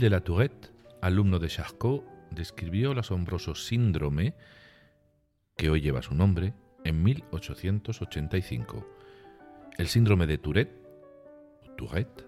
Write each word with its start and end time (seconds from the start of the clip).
De 0.00 0.08
la 0.08 0.20
Tourette, 0.22 0.72
alumno 1.02 1.38
de 1.38 1.48
Charcot, 1.48 2.06
describió 2.30 2.92
el 2.92 2.98
asombroso 3.00 3.54
síndrome 3.54 4.32
que 5.58 5.68
hoy 5.68 5.82
lleva 5.82 6.00
su 6.00 6.14
nombre 6.14 6.54
en 6.84 7.02
1885. 7.02 8.86
El 9.76 9.88
síndrome 9.88 10.26
de 10.26 10.38
Tourette, 10.38 10.74
Tourette, 11.76 12.26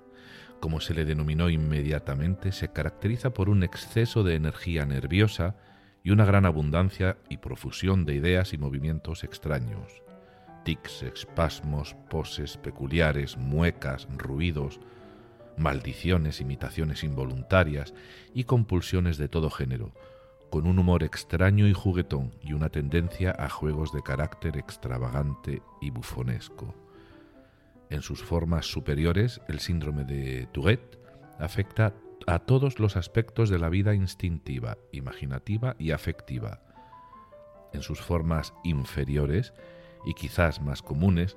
como 0.60 0.80
se 0.80 0.92
le 0.92 1.06
denominó 1.06 1.48
inmediatamente, 1.48 2.52
se 2.52 2.68
caracteriza 2.68 3.32
por 3.32 3.48
un 3.48 3.62
exceso 3.62 4.22
de 4.22 4.34
energía 4.34 4.84
nerviosa 4.84 5.56
y 6.04 6.10
una 6.10 6.26
gran 6.26 6.44
abundancia 6.44 7.16
y 7.30 7.38
profusión 7.38 8.04
de 8.04 8.12
ideas 8.12 8.52
y 8.52 8.58
movimientos 8.58 9.24
extraños. 9.24 10.02
Tics, 10.66 11.04
espasmos, 11.04 11.96
poses 12.10 12.58
peculiares, 12.58 13.38
muecas, 13.38 14.08
ruidos, 14.14 14.78
maldiciones, 15.56 16.40
imitaciones 16.40 17.04
involuntarias 17.04 17.94
y 18.34 18.44
compulsiones 18.44 19.18
de 19.18 19.28
todo 19.28 19.50
género, 19.50 19.92
con 20.50 20.66
un 20.66 20.78
humor 20.78 21.02
extraño 21.02 21.66
y 21.66 21.72
juguetón 21.72 22.34
y 22.42 22.52
una 22.52 22.68
tendencia 22.68 23.34
a 23.38 23.48
juegos 23.48 23.92
de 23.92 24.02
carácter 24.02 24.56
extravagante 24.56 25.62
y 25.80 25.90
bufonesco. 25.90 26.74
En 27.90 28.02
sus 28.02 28.22
formas 28.22 28.66
superiores, 28.66 29.40
el 29.48 29.60
síndrome 29.60 30.04
de 30.04 30.46
Tourette 30.52 30.98
afecta 31.38 31.94
a 32.26 32.38
todos 32.38 32.78
los 32.78 32.96
aspectos 32.96 33.50
de 33.50 33.58
la 33.58 33.68
vida 33.68 33.94
instintiva, 33.94 34.78
imaginativa 34.92 35.76
y 35.78 35.90
afectiva. 35.90 36.60
En 37.72 37.82
sus 37.82 38.00
formas 38.00 38.54
inferiores, 38.64 39.52
y 40.04 40.14
quizás 40.14 40.60
más 40.60 40.82
comunes, 40.82 41.36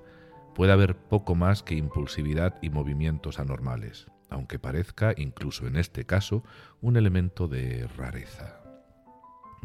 puede 0.56 0.72
haber 0.72 0.96
poco 0.96 1.36
más 1.36 1.62
que 1.62 1.76
impulsividad 1.76 2.56
y 2.62 2.70
movimientos 2.70 3.40
anormales, 3.40 4.08
aunque 4.30 4.58
parezca, 4.58 5.14
incluso 5.18 5.68
en 5.68 5.76
este 5.76 6.06
caso, 6.06 6.44
un 6.82 6.96
elemento 6.96 7.48
de 7.48 7.88
rareza. 7.98 8.62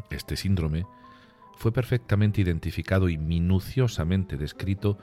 Este 0.09 0.35
síndrome 0.35 0.85
fue 1.55 1.71
perfectamente 1.71 2.41
identificado 2.41 3.07
y 3.07 3.17
minuciosamente 3.17 4.35
descrito 4.35 4.97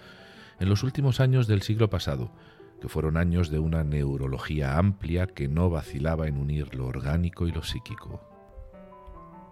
en 0.61 0.69
los 0.69 0.83
últimos 0.83 1.21
años 1.21 1.47
del 1.47 1.63
siglo 1.63 1.89
pasado, 1.89 2.33
que 2.81 2.89
fueron 2.89 3.17
años 3.17 3.51
de 3.51 3.59
una 3.59 3.83
neurología 3.83 4.77
amplia 4.77 5.27
que 5.27 5.49
no 5.49 5.71
vacilaba 5.71 6.29
en 6.29 6.37
unir 6.37 6.75
lo 6.75 6.87
orgánico 6.87 7.49
y 7.49 7.53
lo 7.53 7.63
psíquico. 7.63 8.21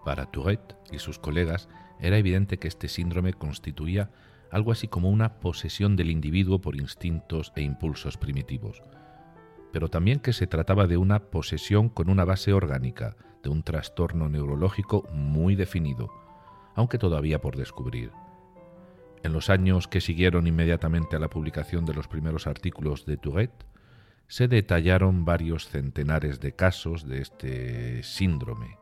Para 0.04 0.26
Tourette 0.26 0.76
y 0.92 0.98
sus 0.98 1.18
colegas 1.18 1.68
era 1.98 2.18
evidente 2.18 2.58
que 2.58 2.68
este 2.68 2.88
síndrome 2.88 3.32
constituía 3.32 4.10
algo 4.50 4.72
así 4.72 4.88
como 4.88 5.10
una 5.10 5.40
posesión 5.40 5.96
del 5.96 6.10
individuo 6.10 6.60
por 6.60 6.76
instintos 6.76 7.52
e 7.56 7.62
impulsos 7.62 8.16
primitivos, 8.16 8.82
pero 9.72 9.88
también 9.88 10.20
que 10.20 10.32
se 10.32 10.46
trataba 10.46 10.86
de 10.86 10.96
una 10.96 11.18
posesión 11.30 11.88
con 11.88 12.08
una 12.08 12.24
base 12.24 12.52
orgánica, 12.52 13.16
de 13.42 13.50
un 13.50 13.62
trastorno 13.62 14.28
neurológico 14.28 15.08
muy 15.12 15.54
definido, 15.56 16.10
aunque 16.74 16.98
todavía 16.98 17.40
por 17.40 17.56
descubrir. 17.56 18.10
En 19.22 19.32
los 19.32 19.50
años 19.50 19.88
que 19.88 20.00
siguieron 20.00 20.46
inmediatamente 20.46 21.16
a 21.16 21.18
la 21.18 21.28
publicación 21.28 21.84
de 21.84 21.94
los 21.94 22.08
primeros 22.08 22.46
artículos 22.46 23.06
de 23.06 23.16
Tourette, 23.16 23.66
se 24.28 24.48
detallaron 24.48 25.24
varios 25.24 25.68
centenares 25.68 26.40
de 26.40 26.52
casos 26.52 27.06
de 27.06 27.20
este 27.20 28.02
síndrome. 28.02 28.78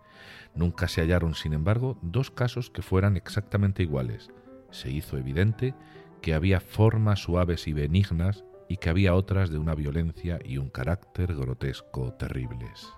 Nunca 0.54 0.88
se 0.88 1.00
hallaron, 1.00 1.34
sin 1.34 1.52
embargo, 1.52 1.98
dos 2.02 2.30
casos 2.30 2.70
que 2.70 2.82
fueran 2.82 3.16
exactamente 3.16 3.82
iguales, 3.82 4.30
se 4.74 4.90
hizo 4.90 5.16
evidente 5.16 5.74
que 6.20 6.34
había 6.34 6.60
formas 6.60 7.20
suaves 7.20 7.68
y 7.68 7.72
benignas 7.72 8.44
y 8.68 8.78
que 8.78 8.90
había 8.90 9.14
otras 9.14 9.50
de 9.50 9.58
una 9.58 9.74
violencia 9.74 10.38
y 10.44 10.58
un 10.58 10.70
carácter 10.70 11.34
grotesco 11.34 12.14
terribles. 12.14 12.88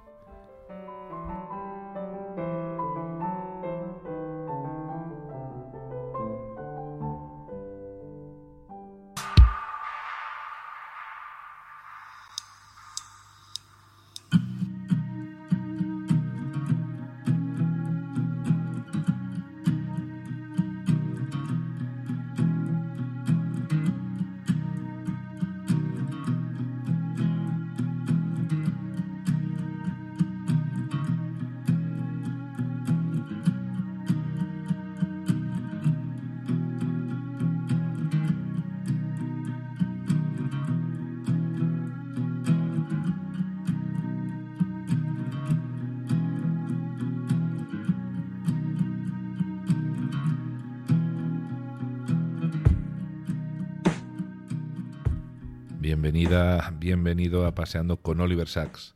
Bienvenida, 55.97 56.75
bienvenido 56.79 57.47
a 57.47 57.55
Paseando 57.55 57.97
con 57.97 58.21
Oliver 58.21 58.49
Sacks. 58.49 58.95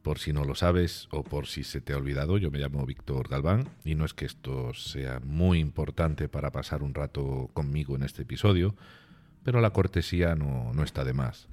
Por 0.00 0.18
si 0.18 0.32
no 0.32 0.44
lo 0.44 0.54
sabes 0.54 1.08
o 1.10 1.22
por 1.22 1.46
si 1.46 1.62
se 1.62 1.82
te 1.82 1.92
ha 1.92 1.98
olvidado, 1.98 2.38
yo 2.38 2.50
me 2.50 2.58
llamo 2.58 2.86
Víctor 2.86 3.28
Galván 3.28 3.68
y 3.84 3.96
no 3.96 4.06
es 4.06 4.14
que 4.14 4.24
esto 4.24 4.72
sea 4.72 5.20
muy 5.22 5.58
importante 5.58 6.30
para 6.30 6.50
pasar 6.52 6.82
un 6.82 6.94
rato 6.94 7.50
conmigo 7.52 7.96
en 7.96 8.02
este 8.02 8.22
episodio, 8.22 8.74
pero 9.44 9.60
la 9.60 9.74
cortesía 9.74 10.34
no, 10.36 10.72
no 10.72 10.84
está 10.84 11.04
de 11.04 11.12
más. 11.12 11.48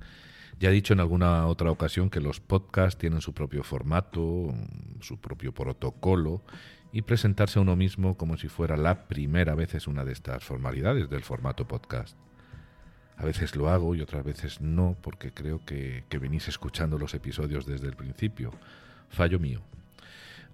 Ya 0.61 0.69
he 0.69 0.73
dicho 0.73 0.93
en 0.93 1.01
alguna 1.01 1.45
otra 1.47 1.69
ocasión 1.69 2.09
que 2.09 2.21
los 2.21 2.39
podcasts 2.39 2.97
tienen 2.97 3.19
su 3.19 3.33
propio 3.33 3.63
formato, 3.63 4.55
su 5.01 5.19
propio 5.19 5.53
protocolo 5.53 6.41
y 6.93 7.01
presentarse 7.01 7.59
a 7.59 7.63
uno 7.63 7.75
mismo 7.75 8.15
como 8.15 8.37
si 8.37 8.47
fuera 8.47 8.77
la 8.77 9.09
primera 9.09 9.55
vez 9.55 9.75
es 9.75 9.87
una 9.87 10.05
de 10.05 10.13
estas 10.13 10.41
formalidades 10.41 11.09
del 11.09 11.23
formato 11.23 11.67
podcast. 11.67 12.17
A 13.17 13.25
veces 13.25 13.55
lo 13.55 13.69
hago 13.69 13.95
y 13.95 14.01
otras 14.01 14.23
veces 14.23 14.61
no, 14.61 14.97
porque 15.01 15.31
creo 15.31 15.61
que, 15.65 16.03
venís 16.19 16.47
escuchando 16.47 16.97
los 16.97 17.13
episodios 17.13 17.65
desde 17.65 17.87
el 17.87 17.95
principio. 17.95 18.51
Fallo 19.09 19.39
mío. 19.39 19.61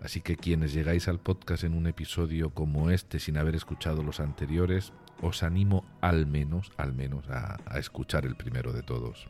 Así 0.02 0.22
que 0.22 0.38
quienes 0.38 0.74
llegáis 0.74 1.08
al 1.08 1.20
podcast 1.20 1.64
en 1.64 1.74
un 1.74 1.88
episodio 1.88 2.52
como 2.52 2.90
este 2.90 3.20
sin 3.20 3.38
haber 3.38 3.56
escuchado 3.56 4.04
los 4.04 4.20
anteriores, 4.20 4.94
os 5.22 5.44
animo 5.44 5.86
al 6.02 6.26
menos, 6.26 6.72
al 6.78 6.94
menos 6.94 7.28
a, 7.30 7.58
a 7.66 7.80
escuchar 7.80 8.26
el 8.26 8.36
primero 8.36 8.72
de 8.72 8.84
todos. 8.84 9.30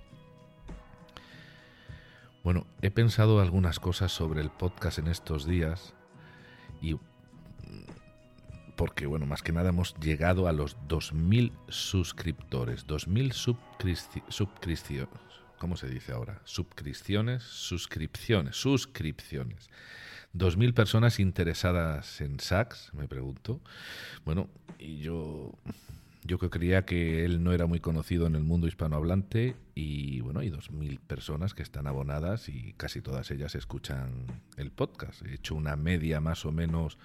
Bueno, 2.43 2.67
he 2.81 2.91
pensado 2.91 3.41
algunas 3.41 3.79
cosas 3.79 4.11
sobre 4.11 4.41
el 4.41 4.49
podcast 4.49 4.99
en 4.99 5.07
estos 5.07 5.45
días 5.45 5.93
y 6.81 6.97
porque, 8.79 9.07
bueno, 9.07 9.25
más 9.25 9.43
que 9.43 9.51
nada 9.51 9.71
hemos 9.71 9.93
llegado 9.95 10.47
a 10.47 10.53
los 10.53 10.77
2.000 10.87 11.51
suscriptores, 11.67 12.87
2.000 12.87 13.33
suscripciones, 14.29 15.09
¿cómo 15.57 15.75
se 15.75 15.89
dice 15.89 16.13
ahora? 16.13 16.39
Suscripciones, 16.45 17.43
suscripciones, 17.43 18.55
suscripciones. 18.55 19.69
2.000 20.33 20.73
personas 20.73 21.19
interesadas 21.19 22.21
en 22.21 22.39
SACS, 22.39 22.93
me 22.93 23.09
pregunto. 23.09 23.59
Bueno, 24.23 24.47
y 24.79 24.99
yo, 24.99 25.51
yo 26.23 26.39
creía 26.39 26.85
que 26.85 27.25
él 27.25 27.43
no 27.43 27.51
era 27.51 27.65
muy 27.65 27.81
conocido 27.81 28.27
en 28.27 28.35
el 28.35 28.45
mundo 28.45 28.65
hispanohablante 28.65 29.57
y 29.75 30.21
bueno, 30.21 30.39
hay 30.39 30.51
dos 30.51 30.71
mil 30.71 31.01
personas 31.01 31.53
que 31.53 31.63
están 31.63 31.85
abonadas 31.85 32.47
y 32.47 32.75
casi 32.77 33.01
todas 33.01 33.29
ellas 33.29 33.55
escuchan 33.55 34.25
el 34.55 34.71
podcast. 34.71 35.21
He 35.25 35.33
hecho 35.33 35.55
una 35.55 35.75
media 35.75 36.21
más 36.21 36.45
o 36.45 36.53
menos 36.53 36.97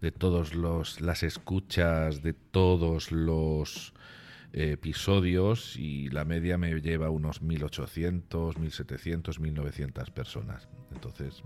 de 0.00 0.12
todos 0.12 0.54
los 0.54 1.00
las 1.00 1.22
escuchas 1.22 2.22
de 2.22 2.32
todos 2.32 3.12
los 3.12 3.94
episodios 4.52 5.76
y 5.76 6.08
la 6.08 6.24
media 6.24 6.56
me 6.56 6.80
lleva 6.80 7.10
unos 7.10 7.42
1800, 7.42 8.58
1700, 8.58 9.38
1900 9.38 10.10
personas. 10.10 10.68
Entonces, 10.94 11.42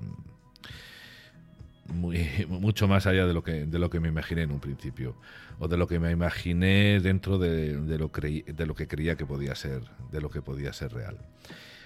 muy, 1.92 2.24
mucho 2.48 2.86
más 2.88 3.06
allá 3.06 3.26
de 3.26 3.34
lo 3.34 3.42
que 3.42 3.66
de 3.66 3.78
lo 3.78 3.90
que 3.90 4.00
me 4.00 4.08
imaginé 4.08 4.42
en 4.42 4.52
un 4.52 4.60
principio 4.60 5.16
o 5.58 5.68
de 5.68 5.76
lo 5.76 5.88
que 5.88 5.98
me 5.98 6.10
imaginé 6.10 7.00
dentro 7.00 7.38
de, 7.38 7.74
lo, 7.98 8.08
de 8.08 8.66
lo 8.66 8.74
que 8.74 8.86
creía 8.86 9.16
que 9.16 9.26
podía 9.26 9.54
ser 9.54 9.82
de 10.12 10.20
lo 10.20 10.30
que 10.30 10.40
podía 10.40 10.72
ser 10.72 10.92
real 10.92 11.18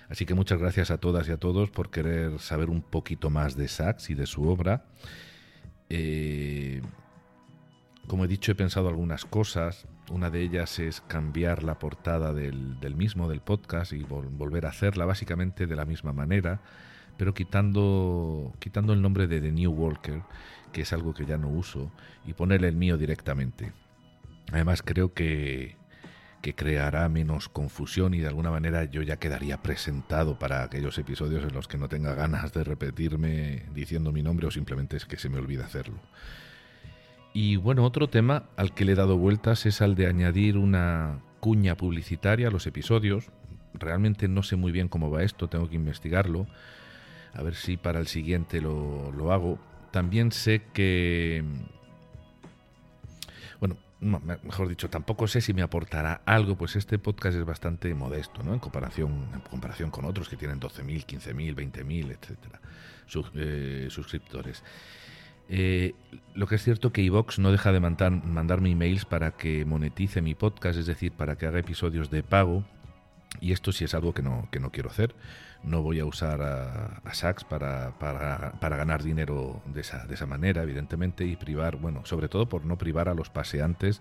así 0.09 0.27
que 0.27 0.35
muchas 0.35 0.59
gracias 0.59 0.91
a 0.91 0.99
todas 0.99 1.29
y 1.29 1.33
a 1.33 1.39
todos 1.39 1.71
por 1.71 1.91
querer 1.91 2.39
saber 2.39 2.69
un 2.69 2.83
poquito 2.83 3.31
más 3.31 3.57
de 3.57 3.69
Sachs 3.69 4.11
y 4.11 4.15
de 4.15 4.27
su 4.27 4.47
obra 4.49 4.85
eh, 5.91 6.83
como 8.07 8.25
he 8.25 8.29
dicho 8.29 8.53
he 8.53 8.55
pensado 8.55 8.89
algunas 8.89 9.25
cosas 9.25 9.87
una 10.11 10.31
de 10.31 10.43
ellas 10.43 10.79
es 10.79 11.01
cambiar 11.01 11.63
la 11.63 11.79
portada 11.79 12.35
del, 12.35 12.95
mismo 12.97 13.29
del 13.29 13.41
podcast 13.41 13.93
y 13.93 14.03
volver 14.03 14.67
a 14.67 14.71
hacerla 14.71 15.07
básicamente 15.07 15.67
de 15.67 15.77
la 15.77 15.85
misma 15.85 16.13
manera 16.13 16.61
pero 17.17 17.35
quitando, 17.35 18.53
quitando 18.59 18.93
el 18.93 19.03
nombre 19.03 19.27
de 19.27 19.41
The 19.41 19.53
New 19.53 19.73
Walker, 19.73 20.23
que 20.73 20.83
es 20.83 20.93
algo 20.93 21.15
que 21.15 21.27
ya 21.27 21.39
no 21.39 21.49
uso, 21.49 21.93
y 22.27 22.33
ponerle 22.33 22.69
el 22.69 22.77
mío 22.77 22.97
directamente. 22.99 23.73
Además 24.53 24.83
creo 24.83 25.15
que, 25.15 25.77
que 26.45 26.55
creará 26.55 27.09
menos 27.09 27.49
confusión 27.49 28.13
y 28.13 28.19
de 28.19 28.29
alguna 28.29 28.51
manera 28.51 28.85
yo 28.85 29.01
ya 29.01 29.17
quedaría 29.17 29.63
presentado 29.63 30.39
para 30.39 30.63
aquellos 30.63 30.99
episodios 30.99 31.43
en 31.43 31.55
los 31.55 31.69
que 31.69 31.79
no 31.79 31.89
tenga 31.89 32.15
ganas 32.15 32.53
de 32.53 32.65
repetirme 32.65 33.63
diciendo 33.73 34.13
mi 34.13 34.23
nombre 34.23 34.47
o 34.47 34.51
simplemente 34.51 34.99
es 34.99 35.07
que 35.07 35.17
se 35.17 35.31
me 35.31 35.39
olvida 35.39 35.65
hacerlo. 35.65 35.95
Y 37.33 37.57
bueno, 37.57 37.83
otro 37.83 38.09
tema 38.09 38.45
al 38.59 38.75
que 38.75 38.85
le 38.85 38.93
he 38.93 38.95
dado 38.95 39.17
vueltas 39.17 39.65
es 39.65 39.81
al 39.81 39.95
de 39.95 40.07
añadir 40.07 40.59
una 40.59 41.21
cuña 41.41 41.79
publicitaria 41.79 42.49
a 42.49 42.51
los 42.51 42.67
episodios. 42.67 43.31
Realmente 43.73 44.29
no 44.29 44.43
sé 44.43 44.57
muy 44.57 44.71
bien 44.71 44.89
cómo 44.89 45.11
va 45.11 45.23
esto, 45.23 45.49
tengo 45.49 45.71
que 45.71 45.77
investigarlo 45.77 46.47
a 47.33 47.43
ver 47.43 47.55
si 47.55 47.79
para 47.79 48.01
el 48.01 48.07
siguiente 48.07 48.61
lo, 48.61 49.33
hago. 49.33 49.59
También 49.93 50.31
sé 50.31 50.61
que... 50.75 51.43
Mejor 54.05 54.69
dicho, 54.69 54.91
tampoco 54.91 55.27
sé 55.27 55.41
si 55.41 55.55
me 55.55 55.63
aportará 55.63 56.21
algo, 56.27 56.57
pues 56.57 56.77
este 56.77 56.99
podcast 56.99 57.39
es 57.39 57.45
bastante 57.45 57.95
modesto, 57.95 58.43
¿no? 58.43 58.53
En 58.53 58.61
comparación, 58.61 59.31
en 59.33 59.41
comparación 59.41 59.91
con 59.91 60.05
otros 60.05 60.29
que 60.29 60.37
tienen 60.37 60.61
12.000, 60.61 61.07
15.000, 61.07 61.55
20.000, 61.55 62.11
etcétera, 62.11 62.61
eh, 63.35 63.87
suscriptores. 63.91 64.63
Eh, 65.49 65.95
lo 66.35 66.47
que 66.47 66.57
es 66.57 66.63
cierto 66.63 66.93
que 66.93 67.03
iVox 67.03 67.39
no 67.39 67.51
deja 67.51 67.73
de 67.73 67.81
mandar, 67.81 68.11
mandarme 68.11 68.71
emails 68.71 69.07
para 69.07 69.33
que 69.33 69.65
monetice 69.65 70.21
mi 70.21 70.35
podcast, 70.35 70.79
es 70.79 70.87
decir, 70.87 71.13
para 71.13 71.37
que 71.37 71.47
haga 71.47 71.59
episodios 71.59 72.11
de 72.11 72.23
pago. 72.23 72.65
Y 73.41 73.53
esto 73.53 73.73
sí 73.73 73.85
es 73.85 73.95
algo 73.95 74.13
que 74.15 74.23
no, 74.23 74.49
que 74.53 74.61
no 74.61 74.71
quiero 74.71 74.91
hacer 74.91 75.15
no 75.65 75.83
voy 75.83 75.99
a 76.01 76.05
usar 76.05 76.43
a, 76.43 77.01
a 77.05 77.15
Saks 77.15 77.45
para, 77.45 77.99
para, 77.99 78.77
ganar 78.77 79.03
dinero 79.03 79.63
de 79.67 79.81
esa, 79.81 80.07
de 80.07 80.15
esa 80.15 80.27
manera, 80.27 80.63
evidentemente, 80.63 81.25
y 81.25 81.37
privar, 81.37 81.77
bueno, 81.77 82.05
sobre 82.05 82.29
todo 82.29 82.49
por 82.49 82.65
no 82.65 82.77
privar 82.77 83.09
a 83.09 83.15
los 83.15 83.31
paseantes 83.31 84.01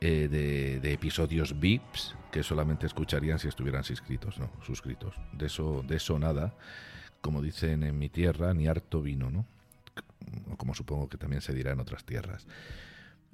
eh, 0.00 0.28
de, 0.28 0.92
episodios 0.92 1.58
VIPs 1.58 2.14
que 2.30 2.42
solamente 2.42 2.86
escucharían 2.86 3.38
si 3.38 3.48
estuvieran 3.48 3.84
suscritos, 3.84 4.38
no, 4.38 4.50
suscritos. 4.62 5.14
De 5.32 5.46
eso, 5.46 5.82
de 5.86 5.96
eso 5.96 6.18
nada, 6.18 6.54
como 7.20 7.40
dicen 7.40 7.82
en 7.84 7.98
mi 7.98 8.08
tierra, 8.08 8.52
ni 8.54 8.66
harto 8.66 9.00
vino, 9.00 9.30
¿no? 9.30 9.46
Como 10.56 10.74
supongo 10.74 11.08
que 11.08 11.16
también 11.16 11.42
se 11.42 11.52
dirá 11.52 11.72
en 11.72 11.80
otras 11.80 12.04
tierras. 12.04 12.46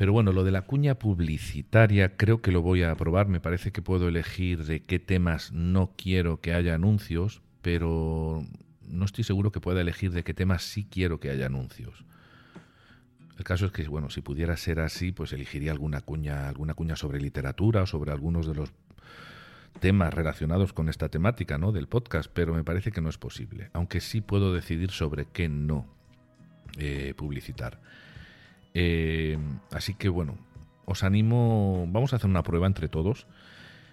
Pero 0.00 0.14
bueno, 0.14 0.32
lo 0.32 0.44
de 0.44 0.50
la 0.50 0.62
cuña 0.62 0.94
publicitaria 0.94 2.16
creo 2.16 2.40
que 2.40 2.52
lo 2.52 2.62
voy 2.62 2.84
a 2.84 2.94
probar. 2.94 3.28
Me 3.28 3.38
parece 3.38 3.70
que 3.70 3.82
puedo 3.82 4.08
elegir 4.08 4.64
de 4.64 4.82
qué 4.82 4.98
temas 4.98 5.52
no 5.52 5.92
quiero 5.94 6.40
que 6.40 6.54
haya 6.54 6.74
anuncios, 6.74 7.42
pero 7.60 8.42
no 8.88 9.04
estoy 9.04 9.24
seguro 9.24 9.52
que 9.52 9.60
pueda 9.60 9.82
elegir 9.82 10.12
de 10.12 10.24
qué 10.24 10.32
temas 10.32 10.62
sí 10.62 10.88
quiero 10.90 11.20
que 11.20 11.28
haya 11.28 11.44
anuncios. 11.44 12.06
El 13.36 13.44
caso 13.44 13.66
es 13.66 13.72
que, 13.72 13.86
bueno, 13.88 14.08
si 14.08 14.22
pudiera 14.22 14.56
ser 14.56 14.80
así, 14.80 15.12
pues 15.12 15.34
elegiría 15.34 15.70
alguna 15.70 16.00
cuña, 16.00 16.48
alguna 16.48 16.72
cuña 16.72 16.96
sobre 16.96 17.20
literatura 17.20 17.82
o 17.82 17.86
sobre 17.86 18.10
algunos 18.10 18.46
de 18.46 18.54
los 18.54 18.72
temas 19.80 20.14
relacionados 20.14 20.72
con 20.72 20.88
esta 20.88 21.10
temática, 21.10 21.58
¿no? 21.58 21.72
Del 21.72 21.88
podcast, 21.88 22.30
pero 22.32 22.54
me 22.54 22.64
parece 22.64 22.90
que 22.90 23.02
no 23.02 23.10
es 23.10 23.18
posible. 23.18 23.68
Aunque 23.74 24.00
sí 24.00 24.22
puedo 24.22 24.54
decidir 24.54 24.92
sobre 24.92 25.26
qué 25.26 25.50
no 25.50 25.84
eh, 26.78 27.12
publicitar. 27.18 27.82
Eh, 28.74 29.38
así 29.72 29.94
que 29.94 30.08
bueno, 30.08 30.38
os 30.84 31.04
animo, 31.04 31.86
vamos 31.88 32.12
a 32.12 32.16
hacer 32.16 32.28
una 32.28 32.42
prueba 32.42 32.66
entre 32.66 32.88
todos. 32.88 33.26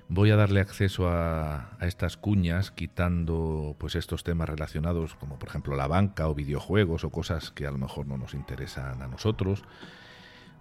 Voy 0.10 0.32
a 0.32 0.38
darle 0.38 0.62
acceso 0.62 1.10
a, 1.10 1.78
estas 1.82 2.16
cuñas 2.16 2.72
quitando 2.72 3.76
pues 3.78 3.96
estos 3.96 4.24
temas 4.24 4.48
relacionados 4.48 5.16
como 5.16 5.38
por 5.38 5.50
ejemplo 5.50 5.76
la 5.76 5.88
banca 5.88 6.30
o 6.30 6.34
videojuegos 6.34 7.04
o 7.04 7.10
cosas 7.10 7.52
que 7.52 7.68
a 7.68 7.72
lo 7.72 7.78
mejor 7.78 8.08
no 8.08 8.18
nos 8.18 8.34
interesan 8.34 9.02
a 9.02 9.08
nosotros. 9.08 9.64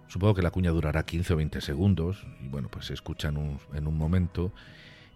Supongo 0.07 0.35
que 0.35 0.41
la 0.41 0.51
cuña 0.51 0.71
durará 0.71 1.03
15 1.03 1.33
o 1.33 1.37
20 1.37 1.61
segundos 1.61 2.27
y 2.41 2.49
bueno, 2.49 2.67
pues 2.69 2.85
se 2.85 2.93
escucha 2.93 3.29
en 3.29 3.37
un, 3.37 3.97
momento. 3.97 4.51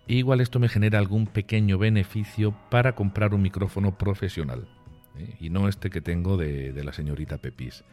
igual 0.08 0.42
esto 0.42 0.60
me 0.60 0.70
genera 0.70 0.98
algún 0.98 1.28
pequeño 1.28 1.78
beneficio 1.78 2.56
para 2.70 2.96
comprar 2.96 3.34
un 3.34 3.42
micrófono 3.42 3.98
profesional 3.98 4.68
¿eh? 5.18 5.36
y 5.40 5.50
no 5.50 5.68
este 5.68 5.90
que 5.90 6.02
tengo 6.02 6.38
de, 6.38 6.72
de 6.72 6.84
la 6.84 6.94
señorita 6.94 7.38
Pepis. 7.38 7.84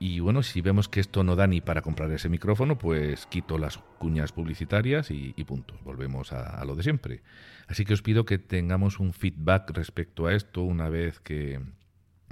Y 0.00 0.20
bueno, 0.20 0.42
si 0.42 0.60
vemos 0.60 0.88
que 0.88 1.00
esto 1.00 1.24
no 1.24 1.34
da 1.34 1.46
ni 1.46 1.60
para 1.60 1.82
comprar 1.82 2.10
ese 2.12 2.28
micrófono, 2.28 2.78
pues 2.78 3.26
quito 3.26 3.58
las 3.58 3.78
cuñas 3.98 4.32
publicitarias 4.32 5.10
y, 5.10 5.32
punto. 5.44 5.74
Volvemos 5.82 6.32
a, 6.32 6.64
lo 6.64 6.76
de 6.76 6.84
siempre. 6.84 7.22
Así 7.66 7.84
que 7.84 7.94
os 7.94 8.02
pido 8.02 8.24
que 8.24 8.38
tengamos 8.38 9.00
un 9.00 9.12
feedback 9.12 9.70
respecto 9.70 10.26
a 10.26 10.34
esto 10.34 10.62
una 10.62 10.88
vez 10.88 11.18
que, 11.20 11.60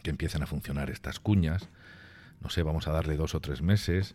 que 0.02 0.10
empiecen 0.10 0.42
a 0.42 0.46
funcionar 0.46 0.90
estas 0.90 1.18
cuñas. 1.18 1.68
No 2.40 2.50
sé, 2.50 2.62
vamos 2.62 2.86
a 2.86 2.92
darle 2.92 3.16
dos 3.16 3.34
o 3.34 3.40
tres 3.40 3.62
meses, 3.62 4.14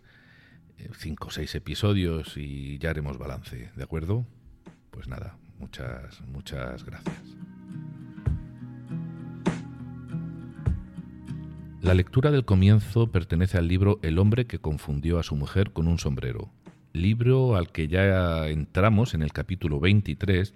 eh, 0.77 0.89
cinco 0.95 1.27
o 1.27 1.31
seis 1.31 1.54
episodios 1.56 2.38
y 2.38 2.77
ya 2.77 2.92
haremos 2.92 3.18
balance, 3.18 3.71
¿de 3.75 3.83
acuerdo? 3.83 4.25
Pues 4.92 5.07
nada, 5.07 5.35
muchas, 5.59 6.21
muchas 6.21 6.85
gracias. 6.85 7.51
La 11.81 11.95
lectura 11.95 12.30
del 12.30 12.45
comienzo 12.45 13.11
pertenece 13.11 13.57
al 13.57 13.68
libro 13.68 13.97
El 14.04 14.19
hombre 14.19 14.45
que 14.45 14.59
confundió 14.59 15.18
a 15.18 15.23
su 15.23 15.35
mujer 15.35 15.71
con 15.71 15.88
un 15.88 15.97
sombrero, 15.97 16.52
libro 16.94 17.56
al 17.56 17.71
que 17.71 17.88
ya 17.88 18.47
entramos 18.50 19.16
en 19.16 19.23
el 19.23 19.33
capítulo 19.33 19.80
23, 19.80 20.54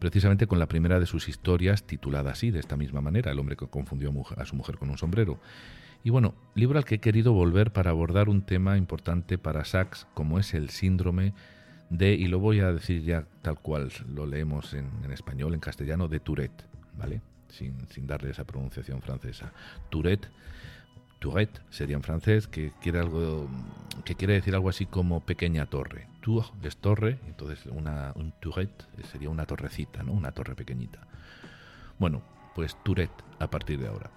precisamente 0.00 0.48
con 0.48 0.58
la 0.58 0.66
primera 0.66 0.98
de 0.98 1.06
sus 1.06 1.28
historias 1.28 1.84
titulada 1.84 2.32
así, 2.32 2.50
de 2.50 2.58
esta 2.58 2.76
misma 2.76 3.00
manera, 3.00 3.30
El 3.30 3.38
hombre 3.38 3.56
que 3.56 3.68
confundió 3.68 4.12
a 4.36 4.44
su 4.46 4.56
mujer 4.56 4.78
con 4.78 4.90
un 4.90 4.98
sombrero. 4.98 5.38
Y 6.02 6.10
bueno, 6.10 6.34
libro 6.56 6.78
al 6.78 6.84
que 6.84 6.96
he 6.96 7.00
querido 7.00 7.32
volver 7.32 7.72
para 7.72 7.90
abordar 7.90 8.28
un 8.28 8.42
tema 8.42 8.76
importante 8.76 9.38
para 9.38 9.64
Sachs, 9.64 10.08
como 10.12 10.40
es 10.40 10.54
el 10.54 10.70
síndrome 10.70 11.34
de, 11.88 12.14
y 12.14 12.26
lo 12.26 12.40
voy 12.40 12.58
a 12.58 12.72
decir 12.72 13.04
ya 13.04 13.28
tal 13.42 13.60
cual 13.60 13.92
lo 14.12 14.26
leemos 14.26 14.74
en, 14.74 14.88
español, 15.12 15.54
en 15.54 15.60
castellano, 15.60 16.08
de 16.08 16.18
Tourette, 16.18 16.64
¿vale? 16.98 17.20
Sin, 17.50 18.06
darle 18.06 18.30
esa 18.30 18.44
pronunciación 18.44 19.02
francesa. 19.02 19.52
Tourette, 19.90 20.28
Tourette 21.18 21.60
sería 21.70 21.96
en 21.96 22.02
francés, 22.02 22.46
que 22.46 22.72
quiere, 22.80 23.00
algo, 23.00 23.48
que 24.04 24.14
quiere 24.14 24.34
decir 24.34 24.54
algo 24.54 24.68
así 24.68 24.86
como 24.86 25.20
pequeña 25.20 25.66
torre. 25.66 26.06
Tour 26.20 26.44
es 26.62 26.76
torre, 26.76 27.18
entonces 27.26 27.66
una, 27.66 28.12
un 28.14 28.32
Tourette 28.40 28.86
sería 29.10 29.30
una 29.30 29.46
torrecita, 29.46 30.02
¿no? 30.02 30.12
una 30.12 30.32
torre 30.32 30.54
pequeñita. 30.54 31.00
Bueno, 31.98 32.22
pues 32.54 32.76
Tourette 32.84 33.24
a 33.38 33.50
partir 33.50 33.80
de 33.80 33.88
ahora. 33.88 34.10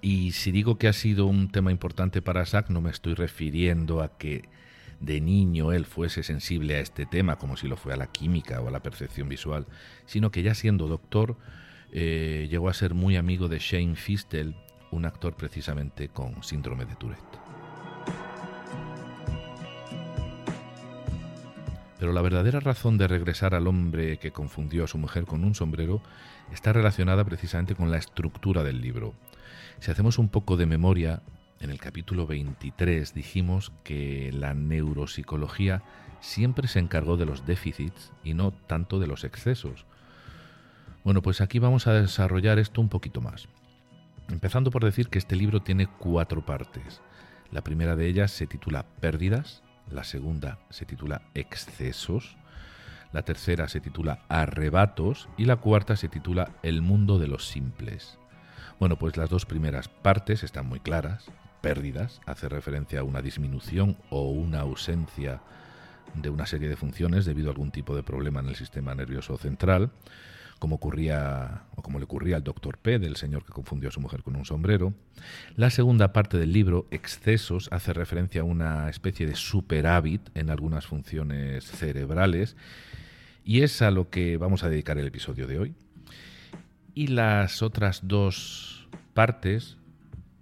Y 0.00 0.32
si 0.32 0.52
digo 0.52 0.78
que 0.78 0.88
ha 0.88 0.92
sido 0.92 1.26
un 1.26 1.50
tema 1.50 1.70
importante 1.70 2.22
para 2.22 2.46
Sack, 2.46 2.70
no 2.70 2.80
me 2.80 2.90
estoy 2.90 3.14
refiriendo 3.14 4.02
a 4.02 4.16
que 4.16 4.48
de 5.02 5.20
niño 5.20 5.72
él 5.72 5.84
fuese 5.84 6.22
sensible 6.22 6.76
a 6.76 6.80
este 6.80 7.06
tema, 7.06 7.36
como 7.36 7.56
si 7.56 7.68
lo 7.68 7.76
fue 7.76 7.92
a 7.92 7.96
la 7.96 8.06
química 8.06 8.60
o 8.60 8.68
a 8.68 8.70
la 8.70 8.80
percepción 8.80 9.28
visual, 9.28 9.66
sino 10.06 10.30
que 10.30 10.42
ya 10.42 10.54
siendo 10.54 10.86
doctor 10.86 11.36
eh, 11.92 12.48
llegó 12.50 12.68
a 12.68 12.74
ser 12.74 12.94
muy 12.94 13.16
amigo 13.16 13.48
de 13.48 13.58
Shane 13.58 13.96
Fistel, 13.96 14.54
un 14.90 15.04
actor 15.04 15.34
precisamente 15.34 16.08
con 16.08 16.42
síndrome 16.42 16.86
de 16.86 16.96
Tourette. 16.96 17.38
Pero 21.98 22.12
la 22.12 22.22
verdadera 22.22 22.58
razón 22.58 22.98
de 22.98 23.06
regresar 23.06 23.54
al 23.54 23.68
hombre 23.68 24.16
que 24.16 24.32
confundió 24.32 24.82
a 24.84 24.88
su 24.88 24.98
mujer 24.98 25.24
con 25.24 25.44
un 25.44 25.54
sombrero 25.54 26.02
está 26.52 26.72
relacionada 26.72 27.24
precisamente 27.24 27.76
con 27.76 27.92
la 27.92 27.98
estructura 27.98 28.64
del 28.64 28.80
libro. 28.80 29.14
Si 29.78 29.90
hacemos 29.90 30.18
un 30.18 30.28
poco 30.28 30.56
de 30.56 30.66
memoria, 30.66 31.22
en 31.60 31.70
el 31.70 31.78
capítulo 31.78 32.26
23 32.26 33.14
dijimos 33.14 33.70
que 33.84 34.32
la 34.32 34.52
neuropsicología 34.52 35.84
siempre 36.20 36.66
se 36.66 36.80
encargó 36.80 37.16
de 37.16 37.26
los 37.26 37.46
déficits 37.46 38.12
y 38.24 38.34
no 38.34 38.50
tanto 38.50 38.98
de 38.98 39.06
los 39.06 39.22
excesos. 39.22 39.86
Bueno, 41.04 41.20
pues 41.20 41.40
aquí 41.40 41.58
vamos 41.58 41.88
a 41.88 41.94
desarrollar 41.94 42.60
esto 42.60 42.80
un 42.80 42.88
poquito 42.88 43.20
más. 43.20 43.48
Empezando 44.28 44.70
por 44.70 44.84
decir 44.84 45.08
que 45.08 45.18
este 45.18 45.34
libro 45.34 45.60
tiene 45.60 45.88
cuatro 45.88 46.46
partes. 46.46 47.00
La 47.50 47.62
primera 47.62 47.96
de 47.96 48.06
ellas 48.06 48.30
se 48.30 48.46
titula 48.46 48.86
Pérdidas, 49.00 49.62
la 49.90 50.04
segunda 50.04 50.60
se 50.70 50.86
titula 50.86 51.22
Excesos, 51.34 52.36
la 53.12 53.22
tercera 53.22 53.68
se 53.68 53.80
titula 53.80 54.20
Arrebatos 54.28 55.28
y 55.36 55.44
la 55.44 55.56
cuarta 55.56 55.96
se 55.96 56.08
titula 56.08 56.52
El 56.62 56.82
mundo 56.82 57.18
de 57.18 57.26
los 57.26 57.48
simples. 57.48 58.18
Bueno, 58.78 58.96
pues 58.96 59.16
las 59.16 59.28
dos 59.28 59.44
primeras 59.44 59.88
partes 59.88 60.44
están 60.44 60.66
muy 60.66 60.78
claras. 60.78 61.26
Pérdidas 61.60 62.20
hace 62.26 62.48
referencia 62.48 63.00
a 63.00 63.04
una 63.04 63.22
disminución 63.22 63.96
o 64.08 64.30
una 64.30 64.60
ausencia 64.60 65.40
de 66.14 66.30
una 66.30 66.46
serie 66.46 66.68
de 66.68 66.76
funciones 66.76 67.24
debido 67.24 67.48
a 67.48 67.52
algún 67.52 67.70
tipo 67.72 67.96
de 67.96 68.02
problema 68.02 68.40
en 68.40 68.48
el 68.48 68.56
sistema 68.56 68.94
nervioso 68.94 69.36
central, 69.36 69.90
como 70.62 70.76
ocurría 70.76 71.64
o 71.74 71.82
como 71.82 71.98
le 71.98 72.04
ocurría 72.04 72.36
al 72.36 72.44
doctor 72.44 72.78
P, 72.78 73.00
del 73.00 73.16
señor 73.16 73.44
que 73.44 73.52
confundió 73.52 73.88
a 73.88 73.92
su 73.92 74.00
mujer 74.00 74.22
con 74.22 74.36
un 74.36 74.44
sombrero. 74.44 74.94
La 75.56 75.70
segunda 75.70 76.12
parte 76.12 76.38
del 76.38 76.52
libro, 76.52 76.86
Excesos, 76.92 77.68
hace 77.72 77.92
referencia 77.92 78.42
a 78.42 78.44
una 78.44 78.88
especie 78.88 79.26
de 79.26 79.34
superávit 79.34 80.20
en 80.36 80.50
algunas 80.50 80.86
funciones 80.86 81.64
cerebrales 81.64 82.54
y 83.44 83.62
es 83.62 83.82
a 83.82 83.90
lo 83.90 84.08
que 84.08 84.36
vamos 84.36 84.62
a 84.62 84.68
dedicar 84.68 84.98
el 84.98 85.08
episodio 85.08 85.48
de 85.48 85.58
hoy. 85.58 85.74
Y 86.94 87.08
las 87.08 87.60
otras 87.60 88.02
dos 88.04 88.86
partes, 89.14 89.78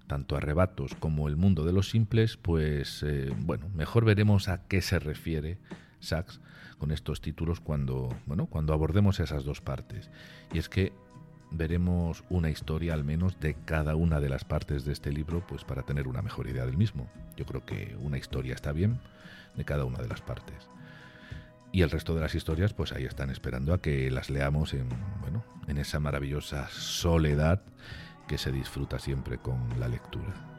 tanto 0.07 0.37
arrebatos 0.37 0.95
como 0.97 1.29
el 1.29 1.37
mundo 1.37 1.65
de 1.65 1.73
los 1.73 1.89
simples, 1.89 2.37
pues 2.37 3.03
eh, 3.05 3.33
bueno, 3.39 3.71
mejor 3.75 4.05
veremos 4.05 4.49
a 4.49 4.67
qué 4.69 4.83
se 4.83 4.99
refiere 4.99 5.57
Sachs 6.01 6.41
con 6.79 6.91
estos 6.91 7.21
títulos 7.21 7.61
cuando, 7.61 8.09
bueno, 8.27 8.47
cuando 8.47 8.73
abordemos 8.73 9.21
esas 9.21 9.45
dos 9.45 9.61
partes. 9.61 10.11
Y 10.53 10.59
es 10.59 10.69
que 10.69 10.93
veremos 11.51 12.25
una 12.31 12.51
historia 12.51 12.95
al 12.95 13.05
menos 13.05 13.39
de 13.41 13.55
cada 13.55 13.95
una 13.97 14.21
de 14.21 14.29
las 14.29 14.45
partes 14.45 14.85
de 14.85 14.93
este 14.93 15.13
libro, 15.13 15.45
pues 15.47 15.65
para 15.65 15.83
tener 15.83 16.09
una 16.09 16.23
mejor 16.23 16.49
idea 16.49 16.67
del 16.67 16.77
mismo. 16.77 17.09
Yo 17.37 17.45
creo 17.45 17.65
que 17.65 17.97
una 18.01 18.19
historia 18.19 18.55
está 18.55 18.73
bien 18.73 18.99
de 19.57 19.65
cada 19.65 19.85
una 19.85 19.99
de 19.99 20.09
las 20.09 20.21
partes. 20.21 20.69
Y 21.73 21.83
el 21.83 21.91
resto 21.91 22.15
de 22.15 22.21
las 22.21 22.35
historias, 22.35 22.73
pues 22.73 22.93
ahí 22.93 23.05
están 23.05 23.31
esperando 23.31 23.73
a 23.73 23.81
que 23.81 24.11
las 24.11 24.29
leamos 24.29 24.75
en, 24.75 24.89
bueno, 25.21 25.45
en 25.69 25.79
esa 25.79 26.01
maravillosa 26.01 26.69
soledad 26.71 27.63
que 28.27 28.39
se 28.39 28.51
disfruta 28.51 28.99
siempre 28.99 29.39
con 29.39 29.79
la 29.79 29.89
lectura. 29.89 30.50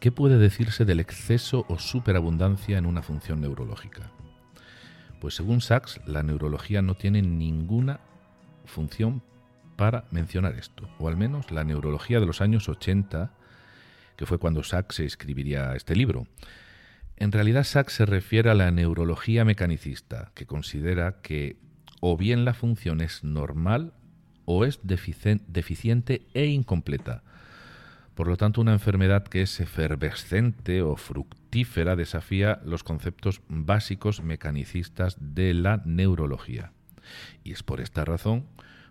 ¿Qué 0.00 0.12
puede 0.12 0.38
decirse 0.38 0.84
del 0.84 1.00
exceso 1.00 1.66
o 1.68 1.78
superabundancia 1.78 2.78
en 2.78 2.86
una 2.86 3.02
función 3.02 3.40
neurológica? 3.40 4.12
Pues 5.20 5.34
según 5.34 5.60
Sachs, 5.60 6.00
la 6.06 6.22
neurología 6.22 6.82
no 6.82 6.94
tiene 6.94 7.20
ninguna 7.20 7.98
función 8.64 9.22
para 9.76 10.04
mencionar 10.12 10.54
esto, 10.54 10.88
o 11.00 11.08
al 11.08 11.16
menos 11.16 11.50
la 11.50 11.64
neurología 11.64 12.20
de 12.20 12.26
los 12.26 12.40
años 12.40 12.68
80 12.68 13.32
que 14.18 14.26
fue 14.26 14.38
cuando 14.38 14.62
Sachs 14.62 15.00
escribiría 15.00 15.74
este 15.74 15.96
libro. 15.96 16.26
En 17.16 17.32
realidad 17.32 17.64
Sachs 17.64 17.94
se 17.94 18.06
refiere 18.06 18.50
a 18.50 18.54
la 18.54 18.70
neurología 18.70 19.44
mecanicista, 19.44 20.32
que 20.34 20.46
considera 20.46 21.20
que 21.22 21.56
o 22.00 22.16
bien 22.16 22.44
la 22.44 22.54
función 22.54 23.00
es 23.00 23.24
normal 23.24 23.94
o 24.44 24.64
es 24.64 24.80
deficiente 24.82 26.26
e 26.34 26.46
incompleta. 26.46 27.22
Por 28.18 28.26
lo 28.26 28.36
tanto, 28.36 28.60
una 28.60 28.72
enfermedad 28.72 29.22
que 29.22 29.42
es 29.42 29.60
efervescente 29.60 30.82
o 30.82 30.96
fructífera 30.96 31.94
desafía 31.94 32.60
los 32.64 32.82
conceptos 32.82 33.42
básicos 33.48 34.24
mecanicistas 34.24 35.16
de 35.20 35.54
la 35.54 35.82
neurología. 35.84 36.72
Y 37.44 37.52
es 37.52 37.62
por 37.62 37.80
esta 37.80 38.04
razón, 38.04 38.46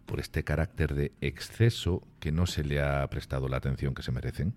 por 0.05 0.21
este 0.21 0.45
carácter 0.45 0.95
de 0.95 1.11
exceso, 1.19 2.07
que 2.21 2.31
no 2.31 2.45
se 2.45 2.63
le 2.63 2.81
ha 2.81 3.05
prestado 3.09 3.49
la 3.49 3.57
atención 3.57 3.93
que 3.93 4.01
se 4.01 4.13
merecen 4.13 4.53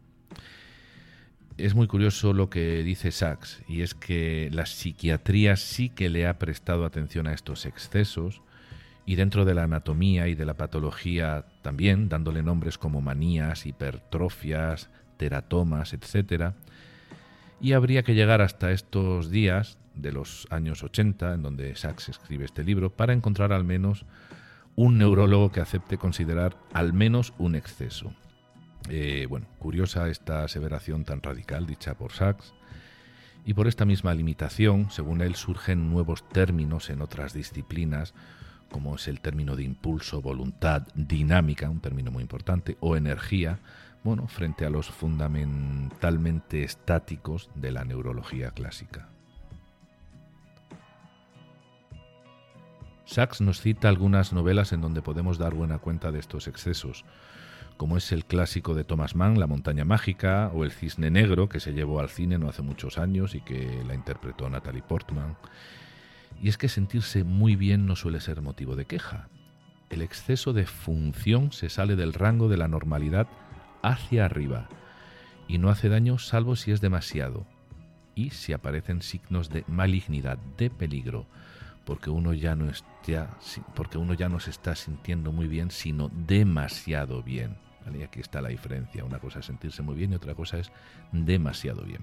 es 1.57 1.75
muy 1.75 1.89
curioso 1.89 2.33
lo 2.33 2.49
que 2.49 2.85
dice 2.85 3.11
Sachs, 3.11 3.63
y 3.69 3.83
es 3.83 3.95
que 3.95 4.51
la 4.53 4.67
psiquiatría 4.67 5.57
sí 5.57 5.89
que 5.89 6.09
le 6.09 6.29
ha 6.29 6.39
prestado 6.39 6.85
atención 6.85 7.27
a 7.27 7.35
estos 7.35 7.67
excesos, 7.67 8.41
y 9.05 9.17
dentro 9.17 9.45
de 9.45 9.55
la 9.55 9.65
anatomía 9.65 10.29
y 10.29 10.37
de 10.37 10.45
la 10.45 10.55
patología 10.55 11.45
también, 11.63 12.09
dándole 12.09 12.43
nombres 12.43 12.79
como 12.79 13.01
manías, 13.01 13.67
hipertrofias, 13.67 14.91
teratomas, 15.17 15.93
etc. 15.93 16.55
Y 17.61 17.73
habría 17.73 18.03
que 18.03 18.15
llegar 18.15 18.41
hasta 18.41 18.73
estos 18.73 19.31
días 19.31 19.79
de 19.95 20.13
los 20.13 20.47
años 20.51 20.83
80, 20.83 21.35
en 21.35 21.43
donde 21.43 21.75
Sachs 21.77 22.09
escribe 22.09 22.45
este 22.45 22.65
libro, 22.65 22.91
para 22.91 23.13
encontrar 23.13 23.53
al 23.53 23.65
menos 23.65 24.07
un 24.77 24.99
neurólogo 24.99 25.53
que 25.53 25.61
acepte 25.61 25.99
considerar 25.99 26.57
al 26.73 26.93
menos 26.93 27.35
un 27.39 27.55
exceso. 27.55 28.13
Eh, 28.89 29.27
bueno, 29.29 29.47
curiosa 29.59 30.09
esta 30.09 30.45
aseveración 30.45 31.05
tan 31.05 31.23
radical 31.23 31.67
dicha 31.67 31.95
por 31.95 32.13
Sachs. 32.13 32.55
Y 33.45 33.55
por 33.55 33.69
esta 33.69 33.85
misma 33.85 34.15
limitación, 34.15 34.91
según 34.91 35.23
él, 35.23 35.35
surgen 35.35 35.91
nuevos 35.91 36.29
términos 36.29 36.91
en 36.91 37.03
otras 37.03 37.33
disciplinas, 37.33 38.15
como 38.71 38.95
es 38.95 39.09
el 39.09 39.21
término 39.21 39.57
de 39.57 39.65
impulso, 39.65 40.23
voluntad, 40.23 40.87
dinámica, 40.95 41.69
un 41.69 41.81
término 41.81 42.11
muy 42.11 42.23
importante, 42.23 42.77
o 42.81 42.97
energía, 42.97 43.59
bueno, 44.03 44.27
frente 44.29 44.65
a 44.65 44.71
los 44.71 44.89
fundamentalmente 44.89 46.63
estáticos 46.63 47.51
de 47.55 47.73
la 47.73 47.85
neurología 47.85 48.51
clásica. 48.53 49.09
Sachs 53.05 53.41
nos 53.41 53.61
cita 53.61 53.89
algunas 53.89 54.33
novelas 54.33 54.73
en 54.73 54.81
donde 54.81 55.03
podemos 55.03 55.37
dar 55.37 55.53
buena 55.53 55.79
cuenta 55.79 56.13
de 56.13 56.21
estos 56.21 56.47
excesos, 56.47 57.05
como 57.77 57.97
es 57.97 58.13
el 58.13 58.25
clásico 58.25 58.75
de 58.75 58.85
Thomas 58.85 59.17
Mann, 59.17 59.41
La 59.41 59.47
montaña 59.47 59.85
mágica, 59.85 60.51
o 60.55 60.65
El 60.65 60.71
cisne 60.71 61.11
negro, 61.11 61.49
que 61.49 61.61
se 61.61 61.73
llevó 61.73 61.99
al 61.99 62.09
cine 62.09 62.39
no 62.39 62.49
hace 62.49 62.63
muchos 62.63 62.99
años 62.99 63.35
y 63.35 63.41
que 63.41 63.83
la 63.87 63.95
interpretó 63.95 64.49
Natalie 64.49 64.83
Portman. 64.83 65.37
Y 66.43 66.49
es 66.49 66.59
que 66.59 66.69
sentirse 66.69 67.25
muy 67.25 67.57
bien 67.57 67.87
no 67.87 67.97
suele 67.97 68.21
ser 68.21 68.43
motivo 68.43 68.77
de 68.77 68.87
queja. 68.87 69.29
El 69.89 70.03
exceso 70.03 70.53
de 70.53 70.67
función 70.67 71.53
se 71.53 71.69
sale 71.69 71.97
del 71.97 72.13
rango 72.13 72.49
de 72.49 72.57
la 72.57 72.69
normalidad 72.69 73.27
hacia 73.83 74.25
arriba 74.25 74.69
y 75.49 75.59
no 75.59 75.69
hace 75.71 75.89
daño 75.89 76.19
salvo 76.19 76.55
si 76.55 76.71
es 76.71 76.81
demasiado 76.81 77.47
y 78.15 78.31
si 78.31 78.53
aparecen 78.53 79.03
signos 79.03 79.49
de 79.49 79.65
malignidad, 79.67 80.39
de 80.57 80.71
peligro, 80.71 81.27
porque 81.85 82.11
uno 82.11 82.35
ya 82.35 82.55
no 82.55 82.69
está, 82.71 83.37
porque 83.75 83.99
uno 83.99 84.15
ya 84.15 84.29
no 84.29 84.41
se 84.41 84.51
está 84.51 84.75
sintiendo 84.75 85.33
muy 85.33 85.49
bien, 85.49 85.71
sino 85.71 86.09
demasiado 86.09 87.23
bien. 87.23 87.57
Y 87.99 88.03
aquí 88.03 88.21
está 88.21 88.41
la 88.41 88.51
diferencia. 88.51 89.05
Una 89.05 89.19
cosa 89.19 89.41
es 89.41 89.47
sentirse 89.47 89.83
muy 89.83 89.97
bien 89.97 90.13
y 90.13 90.17
otra 90.17 90.35
cosa 90.35 90.59
es 90.59 90.71
demasiado 91.13 91.83
bien. 91.83 92.03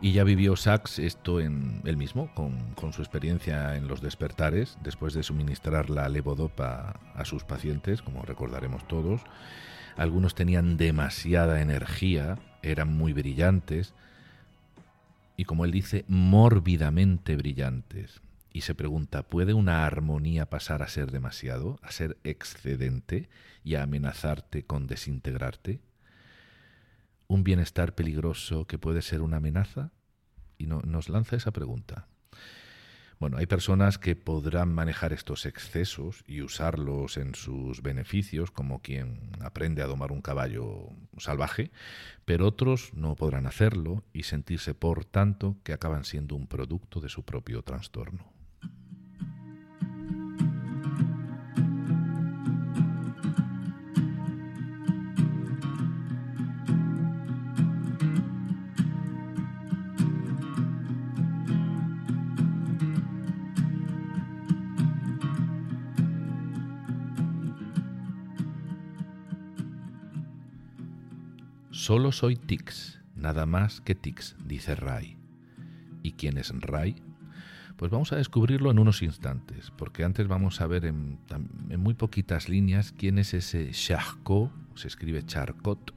Y 0.00 0.12
ya 0.12 0.24
vivió 0.24 0.56
Sachs 0.56 0.98
esto 0.98 1.40
en 1.40 1.80
él 1.84 1.96
mismo, 1.96 2.30
con, 2.34 2.92
su 2.92 3.00
experiencia 3.00 3.76
en 3.76 3.88
los 3.88 4.02
despertares, 4.02 4.76
después 4.82 5.14
de 5.14 5.22
suministrar 5.22 5.88
la 5.88 6.08
levodopa 6.08 7.00
a 7.14 7.24
sus 7.24 7.44
pacientes, 7.44 8.02
como 8.02 8.22
recordaremos 8.22 8.86
todos. 8.86 9.22
Algunos 9.96 10.34
tenían 10.34 10.76
demasiada 10.76 11.62
energía, 11.62 12.38
eran 12.62 12.94
muy 12.94 13.14
brillantes, 13.14 13.94
y 15.38 15.44
como 15.44 15.64
él 15.64 15.72
dice, 15.72 16.04
mórbidamente 16.08 17.36
brillantes. 17.36 18.20
Y 18.52 18.62
se 18.62 18.74
pregunta, 18.74 19.22
¿puede 19.22 19.54
una 19.54 19.86
armonía 19.86 20.48
pasar 20.48 20.82
a 20.82 20.88
ser 20.88 21.10
demasiado, 21.10 21.78
a 21.82 21.90
ser 21.90 22.16
excedente 22.24 23.28
y 23.64 23.74
a 23.74 23.82
amenazarte 23.82 24.62
con 24.62 24.86
desintegrarte? 24.86 25.80
¿Un 27.28 27.44
bienestar 27.44 27.94
peligroso 27.94 28.66
que 28.66 28.78
puede 28.78 29.02
ser 29.02 29.20
una 29.20 29.38
amenaza? 29.38 29.92
Y 30.58 30.66
no, 30.66 30.80
nos 30.82 31.08
lanza 31.08 31.36
esa 31.36 31.52
pregunta. 31.52 32.08
Bueno, 33.18 33.38
hay 33.38 33.46
personas 33.46 33.96
que 33.96 34.14
podrán 34.14 34.74
manejar 34.74 35.14
estos 35.14 35.46
excesos 35.46 36.22
y 36.26 36.42
usarlos 36.42 37.16
en 37.16 37.34
sus 37.34 37.80
beneficios, 37.80 38.50
como 38.50 38.82
quien 38.82 39.32
aprende 39.40 39.80
a 39.80 39.86
domar 39.86 40.12
un 40.12 40.20
caballo 40.20 40.90
salvaje, 41.16 41.70
pero 42.26 42.46
otros 42.46 42.92
no 42.92 43.16
podrán 43.16 43.46
hacerlo 43.46 44.04
y 44.12 44.24
sentirse 44.24 44.74
por 44.74 45.06
tanto 45.06 45.56
que 45.64 45.72
acaban 45.72 46.04
siendo 46.04 46.36
un 46.36 46.46
producto 46.46 47.00
de 47.00 47.08
su 47.08 47.24
propio 47.24 47.62
trastorno. 47.62 48.35
Solo 71.86 72.10
soy 72.10 72.34
Tix, 72.34 72.98
nada 73.14 73.46
más 73.46 73.80
que 73.80 73.94
Tix, 73.94 74.34
dice 74.44 74.74
Ray. 74.74 75.16
¿Y 76.02 76.14
quién 76.14 76.36
es 76.36 76.52
Ray? 76.60 76.96
Pues 77.76 77.92
vamos 77.92 78.12
a 78.12 78.16
descubrirlo 78.16 78.72
en 78.72 78.80
unos 78.80 79.02
instantes, 79.02 79.70
porque 79.78 80.02
antes 80.02 80.26
vamos 80.26 80.60
a 80.60 80.66
ver 80.66 80.84
en, 80.84 81.20
muy 81.78 81.94
poquitas 81.94 82.48
líneas 82.48 82.90
quién 82.90 83.20
es 83.20 83.34
ese 83.34 83.70
Charcot, 83.70 84.50
se 84.74 84.88
escribe 84.88 85.24
Charcot, 85.24 85.94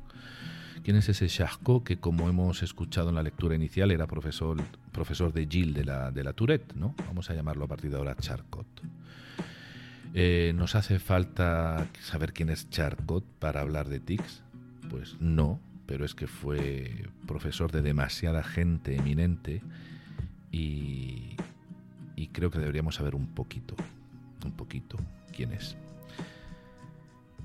quién 0.84 0.96
es 0.96 1.10
ese 1.10 1.26
Charcot 1.26 1.84
que 1.84 1.98
como 1.98 2.30
hemos 2.30 2.62
escuchado 2.62 3.10
en 3.10 3.16
la 3.16 3.24
lectura 3.24 3.56
inicial 3.56 3.90
era 3.90 4.06
profesor, 4.06 4.58
profesor 4.92 5.34
de 5.34 5.48
Gilles 5.48 5.74
de 5.74 5.86
la, 5.86 6.12
de 6.12 6.24
la 6.24 6.34
Tourette, 6.34 6.76
¿no? 6.76 6.94
Vamos 7.08 7.32
a 7.32 7.34
llamarlo 7.34 7.66
a 7.66 7.68
partir 7.68 7.90
de 7.90 7.98
ahora 7.98 8.16
Charcot. 8.16 8.68
Eh, 10.14 10.54
¿Nos 10.56 10.76
hace 10.76 11.00
falta 11.00 11.88
saber 12.00 12.32
quién 12.32 12.52
es 12.52 12.70
Charcot 12.70 13.24
para 13.40 13.62
hablar 13.62 13.90
de 13.90 14.00
Tix? 14.00 14.44
Pues 14.88 15.18
no, 15.20 15.60
pero 15.90 16.06
es 16.06 16.14
que 16.14 16.28
fue 16.28 17.08
profesor 17.26 17.72
de 17.72 17.82
demasiada 17.82 18.44
gente 18.44 18.96
eminente 18.96 19.64
y, 20.52 21.36
creo 22.32 22.52
que 22.52 22.60
deberíamos 22.60 22.94
saber 22.94 23.16
un 23.16 23.34
poquito, 23.34 23.76
un 24.46 24.52
poquito 24.52 24.98
quién 25.36 25.52
es. 25.52 25.76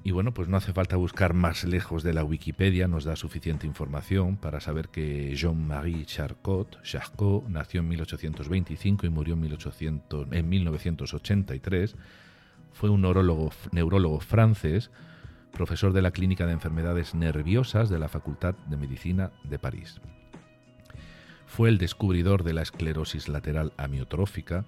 Y 0.02 0.10
bueno, 0.10 0.34
pues 0.34 0.46
no 0.46 0.58
hace 0.58 0.74
falta 0.74 0.96
buscar 0.96 1.32
más 1.32 1.64
lejos 1.64 2.02
de 2.02 2.12
la 2.12 2.22
Wikipedia, 2.22 2.86
nos 2.86 3.04
da 3.04 3.16
suficiente 3.16 3.66
información 3.66 4.36
para 4.36 4.60
saber 4.60 4.90
que 4.90 5.34
Jean-Marie 5.34 6.04
Charcot, 6.04 6.82
Charcot 6.82 7.48
nació 7.48 7.80
en 7.80 7.88
1825 7.88 9.06
y 9.06 9.08
murió 9.08 9.34
en, 9.34 9.40
1800, 9.40 10.28
en 10.32 10.48
1983 10.50 11.96
fue 12.74 12.90
un 12.90 13.00
neurólogo 13.00 14.20
francés, 14.20 14.90
profesor 15.54 15.92
de 15.92 16.02
la 16.02 16.10
Clínica 16.10 16.46
de 16.46 16.52
Enfermedades 16.52 17.14
Nerviosas 17.14 17.88
de 17.88 17.98
la 17.98 18.08
Facultad 18.08 18.54
de 18.66 18.76
Medicina 18.76 19.30
de 19.44 19.58
París. 19.58 20.00
Fue 21.46 21.68
el 21.68 21.78
descubridor 21.78 22.42
de 22.42 22.52
la 22.52 22.62
esclerosis 22.62 23.28
lateral 23.28 23.72
amiotrófica. 23.76 24.64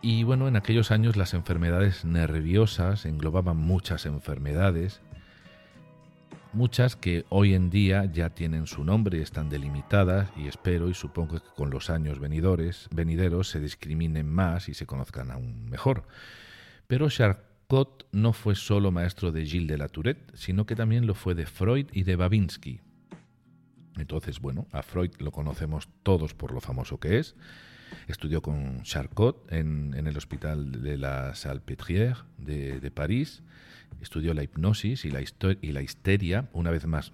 Y 0.00 0.24
bueno, 0.24 0.48
en 0.48 0.56
aquellos 0.56 0.90
años 0.90 1.16
las 1.16 1.34
enfermedades 1.34 2.04
nerviosas 2.04 3.04
englobaban 3.04 3.58
muchas 3.58 4.06
enfermedades, 4.06 5.00
muchas 6.52 6.96
que 6.96 7.24
hoy 7.28 7.54
en 7.54 7.70
día 7.70 8.06
ya 8.06 8.30
tienen 8.30 8.66
su 8.66 8.84
nombre 8.84 9.20
están 9.20 9.48
delimitadas 9.48 10.30
y 10.36 10.48
espero 10.48 10.88
y 10.88 10.94
supongo 10.94 11.40
que 11.40 11.48
con 11.54 11.70
los 11.70 11.90
años 11.90 12.18
venidores, 12.18 12.88
venideros 12.90 13.48
se 13.48 13.60
discriminen 13.60 14.28
más 14.28 14.68
y 14.68 14.74
se 14.74 14.86
conozcan 14.86 15.30
aún 15.30 15.68
mejor. 15.70 16.04
Pero 16.88 17.08
Charcot 17.72 18.06
no 18.12 18.34
fue 18.34 18.54
solo 18.54 18.92
maestro 18.92 19.32
de 19.32 19.46
Gilles 19.46 19.68
de 19.68 19.78
la 19.78 19.88
Tourette, 19.88 20.30
sino 20.34 20.66
que 20.66 20.76
también 20.76 21.06
lo 21.06 21.14
fue 21.14 21.34
de 21.34 21.46
Freud 21.46 21.86
y 21.90 22.02
de 22.02 22.16
Babinski. 22.16 22.80
Entonces, 23.96 24.40
bueno, 24.40 24.66
a 24.72 24.82
Freud 24.82 25.12
lo 25.20 25.30
conocemos 25.30 25.88
todos 26.02 26.34
por 26.34 26.52
lo 26.52 26.60
famoso 26.60 27.00
que 27.00 27.18
es. 27.18 27.34
Estudió 28.08 28.42
con 28.42 28.82
Charcot 28.82 29.50
en, 29.50 29.94
el 29.94 30.14
Hospital 30.18 30.82
de 30.82 30.98
la 30.98 31.34
Salpêtrière 31.34 32.18
de, 32.36 32.78
de 32.78 32.90
París. 32.90 33.42
Estudió 34.02 34.34
la 34.34 34.42
hipnosis 34.42 35.06
y 35.06 35.10
la, 35.10 35.22
y 35.62 35.72
la 35.72 35.80
histeria. 35.80 36.50
Una 36.52 36.70
vez 36.70 36.84
más, 36.84 37.12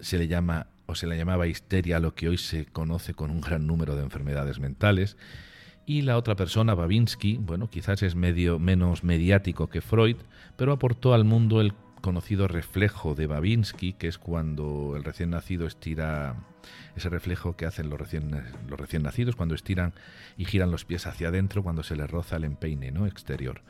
se 0.00 0.18
le 0.18 0.26
llama 0.26 0.66
o 0.86 0.96
se 0.96 1.06
le 1.06 1.16
llamaba 1.16 1.46
histeria 1.46 1.98
a 1.98 2.00
lo 2.00 2.16
que 2.16 2.28
hoy 2.28 2.38
se 2.38 2.66
conoce 2.66 3.14
con 3.14 3.30
un 3.30 3.40
gran 3.40 3.68
número 3.68 3.94
de 3.94 4.02
enfermedades 4.02 4.58
mentales. 4.58 5.16
Y 5.86 6.02
la 6.02 6.16
otra 6.16 6.34
persona, 6.34 6.74
Babinski, 6.74 7.36
bueno, 7.36 7.68
quizás 7.68 8.02
es 8.02 8.14
medio 8.14 8.58
menos 8.58 9.04
mediático 9.04 9.68
que 9.68 9.82
Freud, 9.82 10.16
pero 10.56 10.72
aportó 10.72 11.12
al 11.12 11.24
mundo 11.24 11.60
el 11.60 11.74
conocido 12.00 12.48
reflejo 12.48 13.14
de 13.14 13.26
Babinski, 13.26 13.92
que 13.92 14.08
es 14.08 14.16
cuando 14.16 14.94
el 14.96 15.04
recién 15.04 15.30
nacido 15.30 15.66
estira 15.66 16.36
ese 16.96 17.08
reflejo 17.08 17.56
que 17.56 17.66
hacen 17.66 17.90
los 17.90 17.98
recién, 17.98 18.30
los 18.68 18.78
recién 18.78 19.02
nacidos 19.02 19.36
cuando 19.36 19.54
estiran 19.54 19.92
y 20.36 20.46
giran 20.46 20.70
los 20.70 20.84
pies 20.84 21.06
hacia 21.06 21.28
adentro 21.28 21.62
cuando 21.62 21.82
se 21.82 21.96
les 21.96 22.10
roza 22.10 22.36
el 22.36 22.44
empeine 22.44 22.90
¿no? 22.90 23.06
exterior. 23.06 23.62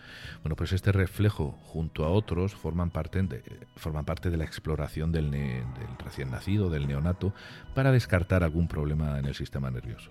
Bueno, 0.43 0.55
pues 0.57 0.73
este 0.73 0.93
reflejo 0.93 1.53
junto 1.63 2.05
a 2.05 2.11
otros 2.11 2.55
forman 2.55 2.91
parte 2.91 3.23
de, 3.23 3.43
forman 3.77 4.05
parte 4.05 4.31
de 4.31 4.37
la 4.37 4.45
exploración 4.45 5.11
del, 5.11 5.31
del 5.31 5.65
recién 6.05 6.31
nacido, 6.31 6.71
del 6.71 6.87
neonato, 6.87 7.35
para 7.75 7.91
descartar 7.93 8.45
algún 8.45 8.69
problema 8.69 9.19
en 9.19 9.27
el 9.27 9.35
sistema 9.35 9.71
nervioso 9.71 10.11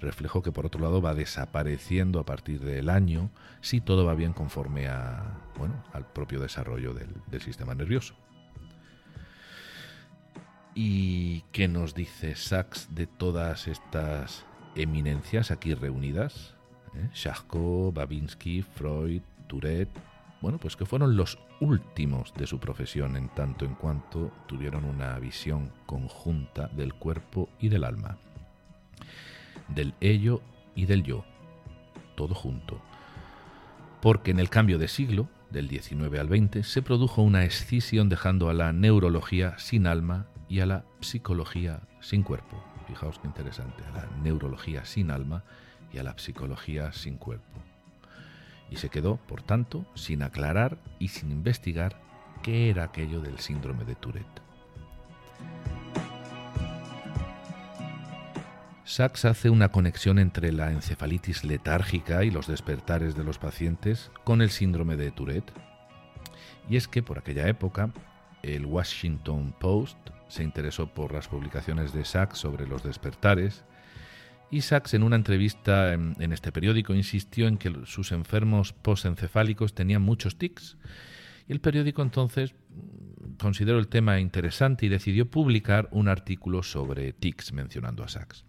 reflejo 0.00 0.42
que 0.42 0.52
por 0.52 0.66
otro 0.66 0.80
lado 0.80 1.00
va 1.00 1.14
desapareciendo 1.14 2.20
a 2.20 2.26
partir 2.26 2.60
del 2.60 2.88
año 2.90 3.30
si 3.60 3.80
todo 3.80 4.04
va 4.04 4.14
bien 4.14 4.32
conforme 4.32 4.88
a, 4.88 5.38
bueno, 5.56 5.82
al 5.92 6.06
propio 6.06 6.40
desarrollo 6.40 6.94
del, 6.94 7.40
sistema 7.40 7.74
nervioso. 7.74 8.14
¿Y 10.74 11.42
qué 11.52 11.68
nos 11.68 11.94
dice 11.94 12.34
Sachs 12.34 12.94
de 12.94 13.06
todas 13.06 13.68
estas 13.68 14.44
eminencias 14.74 15.50
aquí 15.50 15.74
reunidas? 15.74 16.54
¿Eh? 16.94 17.32
Babinski, 17.92 18.62
Freud, 18.62 19.22
Tourette. 19.46 19.90
Bueno, 20.42 20.58
pues 20.58 20.76
que 20.76 20.84
fueron 20.84 21.16
los 21.16 21.38
últimos 21.60 22.34
de 22.34 22.46
su 22.46 22.58
profesión 22.58 23.16
en 23.16 23.28
tanto 23.30 23.64
en 23.64 23.74
cuanto 23.74 24.32
tuvieron 24.46 24.84
una 24.84 25.18
visión 25.18 25.72
conjunta 25.86 26.68
del 26.68 26.92
cuerpo 26.94 27.48
y 27.58 27.68
del 27.68 27.84
alma 27.84 28.18
del 29.68 29.94
ello 30.00 30.42
y 30.74 30.86
del 30.86 31.02
yo, 31.02 31.24
todo 32.16 32.34
junto. 32.34 32.80
Porque 34.00 34.30
en 34.30 34.38
el 34.38 34.50
cambio 34.50 34.78
de 34.78 34.88
siglo, 34.88 35.28
del 35.50 35.68
19 35.68 36.18
al 36.18 36.28
20, 36.28 36.62
se 36.62 36.82
produjo 36.82 37.22
una 37.22 37.44
escisión 37.44 38.08
dejando 38.08 38.48
a 38.48 38.54
la 38.54 38.72
neurología 38.72 39.58
sin 39.58 39.86
alma 39.86 40.26
y 40.48 40.60
a 40.60 40.66
la 40.66 40.84
psicología 41.00 41.80
sin 42.00 42.22
cuerpo. 42.22 42.62
Fijaos 42.86 43.18
qué 43.18 43.26
interesante, 43.26 43.82
a 43.84 43.90
la 43.90 44.06
neurología 44.22 44.84
sin 44.84 45.10
alma 45.10 45.44
y 45.92 45.98
a 45.98 46.02
la 46.02 46.16
psicología 46.18 46.92
sin 46.92 47.16
cuerpo. 47.16 47.62
Y 48.70 48.76
se 48.76 48.88
quedó, 48.88 49.16
por 49.16 49.42
tanto, 49.42 49.86
sin 49.94 50.22
aclarar 50.22 50.78
y 50.98 51.08
sin 51.08 51.30
investigar 51.30 52.00
qué 52.42 52.70
era 52.70 52.84
aquello 52.84 53.20
del 53.20 53.38
síndrome 53.38 53.84
de 53.84 53.94
Tourette. 53.94 54.45
Sachs 58.88 59.24
hace 59.24 59.50
una 59.50 59.70
conexión 59.70 60.20
entre 60.20 60.52
la 60.52 60.70
encefalitis 60.70 61.42
letárgica 61.42 62.22
y 62.22 62.30
los 62.30 62.46
despertares 62.46 63.16
de 63.16 63.24
los 63.24 63.36
pacientes 63.36 64.12
con 64.22 64.40
el 64.40 64.50
síndrome 64.50 64.96
de 64.96 65.10
Tourette. 65.10 65.52
Y 66.70 66.76
es 66.76 66.86
que 66.86 67.02
por 67.02 67.18
aquella 67.18 67.48
época 67.48 67.92
el 68.44 68.64
Washington 68.64 69.56
Post 69.58 69.98
se 70.28 70.44
interesó 70.44 70.94
por 70.94 71.12
las 71.12 71.26
publicaciones 71.26 71.92
de 71.92 72.04
Sachs 72.04 72.38
sobre 72.38 72.68
los 72.68 72.84
despertares 72.84 73.64
y 74.52 74.60
Sachs 74.60 74.94
en 74.94 75.02
una 75.02 75.16
entrevista 75.16 75.92
en, 75.92 76.14
este 76.32 76.52
periódico 76.52 76.94
insistió 76.94 77.48
en 77.48 77.58
que 77.58 77.74
sus 77.86 78.12
enfermos 78.12 78.72
postencefálicos 78.72 79.74
tenían 79.74 80.02
muchos 80.02 80.38
tics. 80.38 80.76
Y 81.48 81.52
el 81.52 81.60
periódico 81.60 82.02
entonces 82.02 82.54
consideró 83.36 83.80
el 83.80 83.88
tema 83.88 84.20
interesante 84.20 84.86
y 84.86 84.88
decidió 84.88 85.28
publicar 85.28 85.88
un 85.90 86.06
artículo 86.06 86.62
sobre 86.62 87.12
tics 87.12 87.52
mencionando 87.52 88.04
a 88.04 88.08
Sachs. 88.08 88.44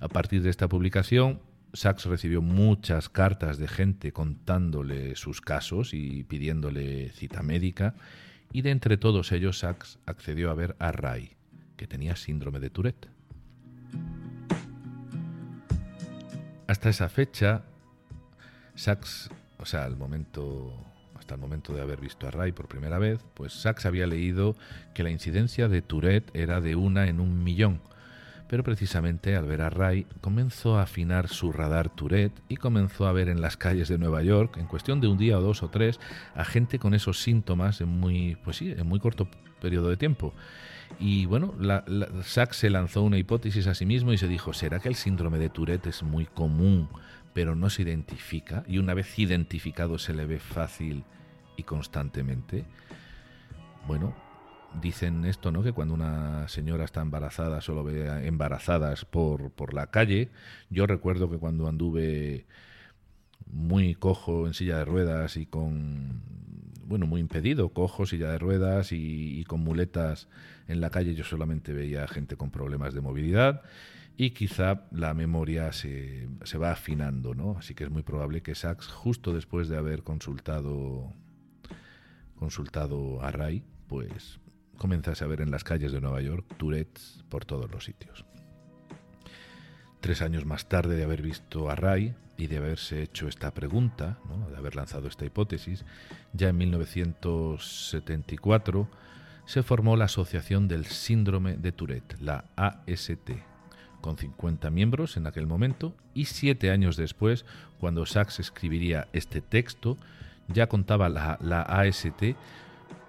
A 0.00 0.08
partir 0.08 0.42
de 0.42 0.50
esta 0.50 0.68
publicación, 0.68 1.40
Sachs 1.72 2.04
recibió 2.04 2.42
muchas 2.42 3.08
cartas 3.08 3.58
de 3.58 3.68
gente 3.68 4.12
contándole 4.12 5.16
sus 5.16 5.40
casos 5.40 5.94
y 5.94 6.24
pidiéndole 6.24 7.10
cita 7.12 7.42
médica, 7.42 7.94
y 8.52 8.62
de 8.62 8.70
entre 8.70 8.98
todos 8.98 9.32
ellos 9.32 9.60
Sachs 9.60 9.98
accedió 10.04 10.50
a 10.50 10.54
ver 10.54 10.76
a 10.78 10.92
Ray, 10.92 11.36
que 11.76 11.86
tenía 11.86 12.16
síndrome 12.16 12.60
de 12.60 12.70
Tourette. 12.70 13.08
Hasta 16.66 16.90
esa 16.90 17.08
fecha, 17.08 17.62
Sachs, 18.74 19.30
o 19.58 19.64
sea, 19.64 19.84
al 19.84 19.96
momento, 19.96 20.74
hasta 21.14 21.34
el 21.34 21.40
momento 21.40 21.72
de 21.74 21.80
haber 21.80 22.00
visto 22.00 22.26
a 22.26 22.30
Ray 22.30 22.52
por 22.52 22.68
primera 22.68 22.98
vez, 22.98 23.20
pues 23.34 23.52
Sachs 23.52 23.86
había 23.86 24.06
leído 24.06 24.56
que 24.94 25.02
la 25.02 25.10
incidencia 25.10 25.68
de 25.68 25.80
Tourette 25.80 26.30
era 26.34 26.60
de 26.60 26.76
una 26.76 27.08
en 27.08 27.20
un 27.20 27.42
millón, 27.42 27.80
pero 28.52 28.64
precisamente 28.64 29.34
al 29.34 29.46
ver 29.46 29.62
a 29.62 29.70
Ray 29.70 30.06
comenzó 30.20 30.76
a 30.76 30.82
afinar 30.82 31.28
su 31.28 31.52
radar 31.52 31.88
Tourette 31.88 32.38
y 32.50 32.58
comenzó 32.58 33.06
a 33.06 33.12
ver 33.12 33.30
en 33.30 33.40
las 33.40 33.56
calles 33.56 33.88
de 33.88 33.96
Nueva 33.96 34.22
York, 34.22 34.58
en 34.58 34.66
cuestión 34.66 35.00
de 35.00 35.08
un 35.08 35.16
día 35.16 35.38
o 35.38 35.40
dos 35.40 35.62
o 35.62 35.70
tres, 35.70 35.98
a 36.34 36.44
gente 36.44 36.78
con 36.78 36.92
esos 36.92 37.22
síntomas 37.22 37.80
en 37.80 37.88
muy, 37.88 38.36
pues 38.44 38.58
sí, 38.58 38.70
en 38.70 38.86
muy 38.86 39.00
corto 39.00 39.26
periodo 39.58 39.88
de 39.88 39.96
tiempo. 39.96 40.34
Y 40.98 41.24
bueno, 41.24 41.54
la, 41.58 41.82
Sachs 42.24 42.58
se 42.58 42.68
lanzó 42.68 43.00
una 43.00 43.16
hipótesis 43.16 43.66
a 43.68 43.74
sí 43.74 43.86
mismo 43.86 44.12
y 44.12 44.18
se 44.18 44.28
dijo, 44.28 44.52
¿será 44.52 44.80
que 44.80 44.90
el 44.90 44.96
síndrome 44.96 45.38
de 45.38 45.48
Tourette 45.48 45.86
es 45.86 46.02
muy 46.02 46.26
común, 46.26 46.90
pero 47.32 47.56
no 47.56 47.70
se 47.70 47.80
identifica? 47.80 48.64
Y 48.68 48.76
una 48.76 48.92
vez 48.92 49.18
identificado 49.18 49.96
se 49.96 50.12
le 50.12 50.26
ve 50.26 50.38
fácil 50.38 51.04
y 51.56 51.62
constantemente. 51.62 52.66
Bueno, 53.86 54.14
dicen 54.80 55.24
esto, 55.24 55.52
¿no? 55.52 55.62
Que 55.62 55.72
cuando 55.72 55.94
una 55.94 56.48
señora 56.48 56.84
está 56.84 57.02
embarazada 57.02 57.60
solo 57.60 57.84
ve 57.84 58.26
embarazadas 58.26 59.04
por, 59.04 59.50
por 59.50 59.74
la 59.74 59.88
calle. 59.88 60.30
Yo 60.70 60.86
recuerdo 60.86 61.30
que 61.30 61.38
cuando 61.38 61.68
anduve 61.68 62.46
muy 63.50 63.94
cojo 63.94 64.46
en 64.46 64.54
silla 64.54 64.78
de 64.78 64.84
ruedas 64.84 65.36
y 65.36 65.46
con 65.46 66.22
bueno, 66.92 67.06
muy 67.06 67.22
impedido, 67.22 67.70
cojo, 67.70 68.04
silla 68.04 68.30
de 68.32 68.38
ruedas 68.38 68.92
y, 68.92 69.44
con 69.44 69.60
muletas 69.60 70.28
en 70.68 70.82
la 70.82 70.90
calle. 70.90 71.14
Yo 71.14 71.24
solamente 71.24 71.72
veía 71.72 72.06
gente 72.06 72.36
con 72.36 72.50
problemas 72.50 72.92
de 72.92 73.00
movilidad 73.00 73.62
y 74.18 74.30
quizá 74.30 74.84
la 74.90 75.14
memoria 75.14 75.72
se, 75.72 76.28
se, 76.44 76.58
va 76.58 76.72
afinando, 76.72 77.34
¿no? 77.34 77.56
Así 77.58 77.74
que 77.74 77.84
es 77.84 77.90
muy 77.90 78.02
probable 78.02 78.42
que 78.42 78.54
Sachs, 78.54 78.88
justo 78.88 79.32
después 79.32 79.68
de 79.68 79.78
haber 79.78 80.02
consultado, 80.02 81.14
consultado 82.38 83.22
a 83.22 83.30
Ray, 83.30 83.64
pues 83.88 84.38
comenzase 84.82 85.22
a 85.22 85.28
ver 85.28 85.40
en 85.40 85.52
las 85.52 85.62
calles 85.62 85.92
de 85.92 86.00
Nueva 86.00 86.20
York 86.20 86.44
Tourette's 86.56 87.22
por 87.28 87.44
todos 87.44 87.70
los 87.70 87.84
sitios. 87.84 88.24
Tres 90.00 90.22
años 90.22 90.44
más 90.44 90.68
tarde 90.68 90.96
de 90.96 91.04
haber 91.04 91.22
visto 91.22 91.70
a 91.70 91.76
Ray 91.76 92.16
y 92.36 92.48
de 92.48 92.56
haberse 92.56 93.00
hecho 93.00 93.28
esta 93.28 93.54
pregunta, 93.54 94.18
de 94.50 94.56
haber 94.56 94.74
lanzado 94.74 95.06
esta 95.06 95.24
hipótesis, 95.24 95.84
ya 96.32 96.48
en 96.48 96.58
1974 96.58 98.88
se 99.44 99.62
formó 99.62 99.96
la 99.96 100.06
Asociación 100.06 100.66
del 100.66 100.86
Síndrome 100.86 101.56
de 101.56 101.70
Tourette, 101.70 102.20
la 102.20 102.46
AST, 102.56 103.30
con 104.00 104.18
50 104.18 104.68
miembros 104.70 105.16
en 105.16 105.28
aquel 105.28 105.46
momento, 105.46 105.94
y 106.12 106.24
siete 106.24 106.72
años 106.72 106.96
después, 106.96 107.44
cuando 107.78 108.04
Sachs 108.04 108.40
escribiría 108.40 109.06
este 109.12 109.42
texto, 109.42 109.96
ya 110.48 110.68
contaba 110.68 111.08
la, 111.08 111.38
la 111.40 111.62
AST 111.62 112.34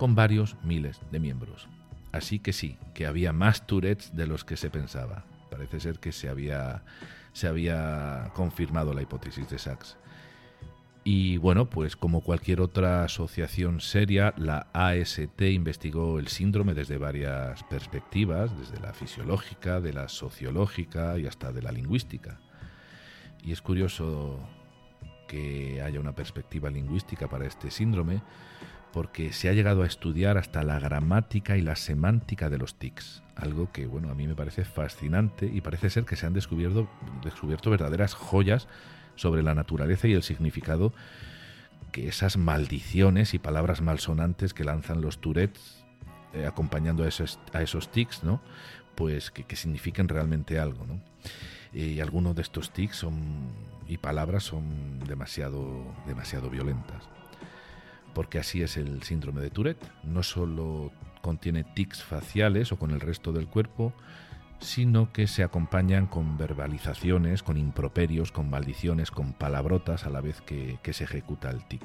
con 0.04 0.16
varios 0.16 0.58
miles 0.66 1.00
de 1.12 1.20
miembros. 1.22 1.70
Así 2.12 2.38
que 2.38 2.52
sí, 2.52 2.78
que 2.94 3.06
había 3.06 3.32
más 3.32 3.66
Tourettes 3.66 4.14
de 4.14 4.28
los 4.28 4.44
que 4.44 4.58
se 4.58 4.70
pensaba. 4.70 5.24
Parece 5.50 5.80
ser 5.80 6.00
que 6.00 6.12
se 6.12 6.28
había, 6.28 6.84
se 7.32 7.48
había 7.48 8.30
confirmado 8.36 8.94
la 8.94 9.02
hipótesis 9.02 9.50
de 9.50 9.58
Sachs. 9.58 9.96
Y 11.06 11.38
bueno, 11.38 11.70
pues 11.70 11.96
como 11.96 12.20
cualquier 12.20 12.60
otra 12.60 13.06
asociación 13.06 13.80
seria, 13.80 14.34
la 14.36 14.68
AST 14.74 15.42
investigó 15.44 16.20
el 16.20 16.28
síndrome 16.28 16.74
desde 16.74 16.98
varias 16.98 17.64
perspectivas, 17.64 18.52
desde 18.60 18.82
la 18.82 18.92
fisiológica, 18.92 19.80
de 19.80 19.94
la 19.94 20.10
sociológica 20.10 21.18
y 21.18 21.28
hasta 21.28 21.54
de 21.54 21.62
la 21.62 21.72
lingüística. 21.72 22.42
Y 23.42 23.54
es 23.54 23.62
curioso 23.62 24.38
que 25.30 25.82
haya 25.82 26.02
una 26.02 26.14
perspectiva 26.14 26.70
lingüística 26.70 27.30
para 27.30 27.46
este 27.46 27.72
síndrome, 27.72 28.22
porque 28.94 29.34
se 29.34 29.50
ha 29.50 29.54
llegado 29.54 29.82
a 29.82 29.88
estudiar 29.88 30.38
hasta 30.38 30.64
la 30.64 30.80
gramática 30.80 31.58
y 31.58 31.62
la 31.62 31.76
semántica 31.76 32.52
de 32.52 32.60
los 32.60 32.76
tics, 32.76 33.24
algo 33.36 33.72
que 33.72 33.88
bueno, 33.88 34.12
a 34.12 34.14
mí 34.14 34.28
me 34.28 34.36
parece 34.36 34.64
fascinante 34.64 35.50
y 35.52 35.62
parece 35.62 35.90
ser 35.90 36.06
que 36.06 36.16
se 36.16 36.28
han 36.28 36.34
descubierto, 36.34 36.88
descubierto 37.24 37.72
verdaderas 37.72 38.14
joyas 38.14 38.68
sobre 39.16 39.42
la 39.42 39.56
naturaleza 39.56 40.08
y 40.08 40.14
el 40.14 40.22
significado 40.22 40.94
que 41.92 42.08
esas 42.08 42.38
maldiciones 42.38 43.34
y 43.34 43.40
palabras 43.40 43.82
malsonantes 43.82 44.54
que 44.54 44.64
lanzan 44.64 45.02
los 45.02 45.20
Tourettes 45.20 45.84
eh, 46.34 46.46
acompañando 46.46 47.04
a 47.04 47.08
esos, 47.08 47.40
a 47.52 47.64
esos 47.64 47.92
tics, 47.92 48.24
¿no? 48.24 48.42
Pues 48.96 49.32
que, 49.32 49.44
que 49.44 49.56
signifiquen 49.56 50.08
realmente 50.08 50.60
algo, 50.60 50.86
¿no? 50.86 51.02
Y 51.74 52.00
algunos 52.00 52.36
de 52.36 52.44
estos 52.44 52.72
tics 52.72 52.98
son, 52.98 53.52
y 53.88 53.98
palabras 53.98 54.44
son 54.44 55.00
demasiado, 55.00 55.84
demasiado 56.06 56.50
violentas 56.52 57.10
porque 58.14 58.40
así 58.40 58.62
es 58.62 58.78
el 58.78 59.04
síndrome 59.04 59.42
de 59.42 59.50
Tourette. 59.50 59.86
No 60.04 60.24
solo 60.24 60.92
contiene 61.22 61.64
tics 61.64 62.04
faciales 62.04 62.72
o 62.72 62.78
con 62.78 62.92
el 62.92 63.00
resto 63.00 63.32
del 63.32 63.48
cuerpo, 63.48 63.94
sino 64.60 65.12
que 65.12 65.28
se 65.28 65.44
acompañan 65.44 66.08
con 66.08 66.38
verbalizaciones, 66.38 67.44
con 67.44 67.58
improperios, 67.58 68.32
con 68.32 68.50
maldiciones, 68.50 69.12
con 69.12 69.34
palabrotas 69.34 70.06
a 70.06 70.10
la 70.10 70.22
vez 70.22 70.42
que, 70.42 70.80
se 70.94 71.04
ejecuta 71.04 71.50
el 71.50 71.66
tic. 71.68 71.84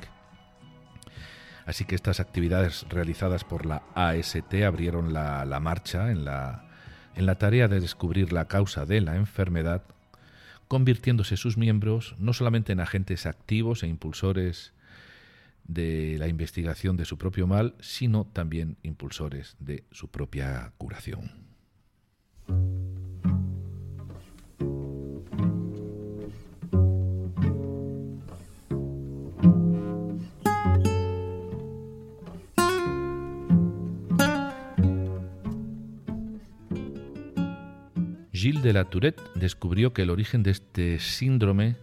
Así 1.67 1.85
que 1.85 1.95
estas 1.95 2.21
actividades 2.21 2.87
realizadas 2.89 3.45
por 3.45 3.67
la 3.67 3.83
AST 3.95 4.55
abrieron 4.67 5.13
la, 5.13 5.45
la 5.45 5.61
marcha 5.61 6.11
en 6.11 6.25
la, 6.25 6.65
en 7.15 7.27
la 7.27 7.37
tarea 7.37 7.69
de 7.69 7.81
descubrir 7.81 8.33
la 8.33 8.47
causa 8.47 8.87
de 8.87 9.01
la 9.01 9.17
enfermedad, 9.17 9.83
convirtiéndose 10.67 11.37
sus 11.37 11.57
miembros 11.59 12.15
no 12.19 12.33
solamente 12.33 12.73
en 12.73 12.81
agentes 12.81 13.27
activos 13.27 13.83
e 13.83 13.89
impulsores 13.89 14.73
de 15.69 16.17
la 16.19 16.27
investigación 16.27 16.97
de 16.97 17.05
su 17.05 17.17
propio 17.19 17.47
mal, 17.47 17.77
sino 17.79 18.25
también 18.27 18.79
impulsores 18.83 19.57
de 19.61 19.85
su 19.93 20.09
propia 20.09 20.73
curación. 20.79 21.47
Gilles 38.33 38.63
de 38.63 38.73
la 38.73 38.85
Tourette 38.85 39.21
descubrió 39.35 39.93
que 39.93 40.03
el 40.03 40.11
origen 40.11 40.45
de 40.45 40.53
este 40.53 41.01
síndrome 41.01 41.75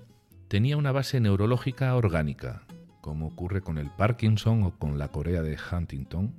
tenía 0.47 0.77
una 0.77 0.93
base 0.93 1.19
neurológica 1.19 1.93
orgánica, 1.95 2.64
como 3.05 3.27
ocurre 3.27 3.61
con 3.61 3.77
el 3.77 3.91
Parkinson 3.91 4.63
o 4.63 4.79
con 4.79 4.97
la 4.97 5.09
Corea 5.09 5.43
de 5.43 5.55
Huntington. 5.71 6.33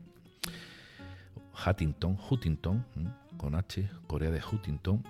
Huntington, 1.65 2.19
Huntington, 2.29 2.85
con 3.37 3.55
H, 3.55 3.89
Corea 4.09 4.33
de 4.33 4.43
Huntington. 4.43 5.05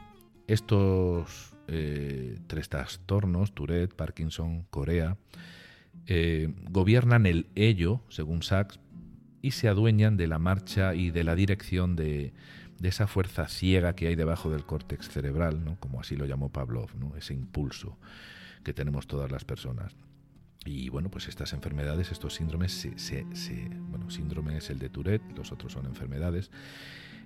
Estos 0.48 1.56
eh, 1.66 2.38
tres 2.46 2.68
trastornos, 2.68 3.54
Tourette, 3.54 3.94
Parkinson, 3.94 4.66
Corea, 4.68 5.16
eh, 6.06 6.52
gobiernan 6.68 7.24
el 7.24 7.46
ello, 7.54 8.02
según 8.10 8.42
Sachs, 8.42 8.78
y 9.40 9.52
se 9.52 9.68
adueñan 9.68 10.18
de 10.18 10.26
la 10.26 10.38
marcha 10.38 10.94
y 10.94 11.10
de 11.10 11.24
la 11.24 11.34
dirección 11.34 11.96
de, 11.96 12.34
esa 12.82 13.06
fuerza 13.06 13.48
ciega 13.48 13.94
que 13.94 14.08
hay 14.08 14.14
debajo 14.14 14.50
del 14.50 14.66
córtex 14.66 15.08
cerebral, 15.08 15.78
como 15.80 16.00
así 16.00 16.16
lo 16.16 16.26
llamó 16.26 16.50
Pavlov, 16.50 16.90
ese 17.16 17.32
impulso 17.32 17.96
que 18.62 18.74
tenemos 18.74 19.06
todas 19.06 19.32
las 19.32 19.46
personas. 19.46 19.96
Y 20.66 20.88
bueno, 20.88 21.10
pues 21.10 21.28
estas 21.28 21.52
enfermedades, 21.52 22.10
estos 22.10 22.34
síndromes, 22.34 22.88
se, 22.96 23.24
bueno, 23.88 24.10
síndrome 24.10 24.56
es 24.56 24.68
el 24.70 24.78
de 24.78 24.88
Tourette, 24.88 25.36
los 25.36 25.52
otros 25.52 25.72
son 25.72 25.86
enfermedades, 25.86 26.50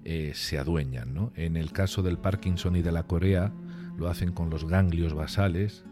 eh, 0.05 0.33
se 0.35 0.59
adueñan. 0.59 1.15
¿no? 1.15 1.33
En 1.35 1.57
el 1.57 1.73
caso 1.73 2.03
del 2.03 2.19
Parkinson 2.19 2.77
y 2.77 2.83
de 2.83 2.93
la 2.93 3.05
Corea, 3.05 3.53
lo 3.97 4.09
hacen 4.09 4.33
con 4.33 4.51
los 4.51 4.67
ganglios 4.67 5.15
basales, 5.15 5.85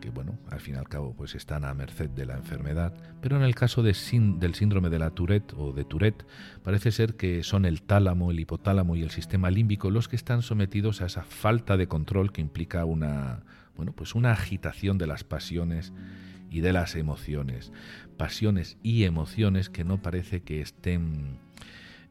que 0.00 0.10
bueno, 0.10 0.38
al 0.50 0.60
fin 0.60 0.74
y 0.74 0.78
al 0.78 0.88
cabo 0.88 1.14
pues 1.14 1.34
están 1.34 1.64
a 1.64 1.74
merced 1.74 2.08
de 2.10 2.24
la 2.24 2.36
enfermedad, 2.36 2.94
pero 3.20 3.36
en 3.36 3.42
el 3.42 3.54
caso 3.54 3.82
de 3.82 3.94
del 4.38 4.54
síndrome 4.54 4.88
de 4.88 4.98
la 4.98 5.10
Tourette 5.10 5.52
o 5.56 5.72
de 5.72 5.84
Tourette, 5.84 6.24
parece 6.62 6.90
ser 6.90 7.16
que 7.16 7.42
son 7.42 7.66
el 7.66 7.82
tálamo, 7.82 8.30
el 8.30 8.40
hipotálamo 8.40 8.96
y 8.96 9.02
el 9.02 9.10
sistema 9.10 9.50
límbico 9.50 9.90
los 9.90 10.08
que 10.08 10.16
están 10.16 10.42
sometidos 10.42 11.02
a 11.02 11.06
esa 11.06 11.22
falta 11.22 11.76
de 11.76 11.86
control 11.86 12.32
que 12.32 12.40
implica 12.40 12.84
una, 12.86 13.42
bueno, 13.76 13.92
pues 13.92 14.14
una 14.14 14.32
agitación 14.32 14.96
de 14.96 15.06
las 15.06 15.22
pasiones 15.22 15.92
y 16.50 16.60
de 16.60 16.72
las 16.72 16.96
emociones. 16.96 17.72
Pasiones 18.16 18.76
y 18.82 19.04
emociones 19.04 19.70
que 19.70 19.84
no 19.84 20.02
parece 20.02 20.42
que 20.42 20.60
estén 20.60 21.38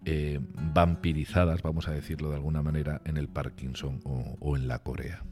eh, 0.06 0.40
vampirizadas, 0.74 1.62
vamos 1.62 1.88
a 1.88 1.92
decirlo 1.92 2.30
de 2.30 2.36
alguna 2.36 2.64
manera, 2.64 3.02
en 3.06 3.18
el 3.18 3.28
Parkinson 3.28 4.00
o, 4.06 4.56
en 4.56 4.68
la 4.68 4.80
Corea. 4.80 5.24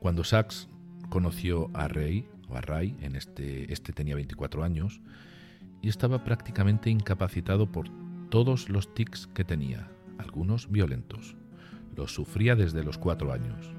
Cuando 0.00 0.24
Sachs 0.24 0.68
conoció 1.10 1.70
a 1.74 1.86
Ray, 1.86 2.26
o 2.48 2.56
a 2.56 2.62
Ray, 2.62 2.96
en 3.02 3.14
este, 3.14 3.70
este 3.72 3.92
tenía 3.92 4.14
24 4.14 4.64
años, 4.64 5.00
y 5.82 5.88
estaba 5.88 6.24
prácticamente 6.24 6.90
incapacitado 6.90 7.70
por 7.70 7.88
todos 8.30 8.70
los 8.70 8.94
tics 8.94 9.26
que 9.28 9.44
tenía, 9.44 9.90
algunos 10.18 10.70
violentos. 10.70 11.36
Los 11.94 12.14
sufría 12.14 12.56
desde 12.56 12.84
los 12.84 12.96
cuatro 12.96 13.32
años 13.32 13.74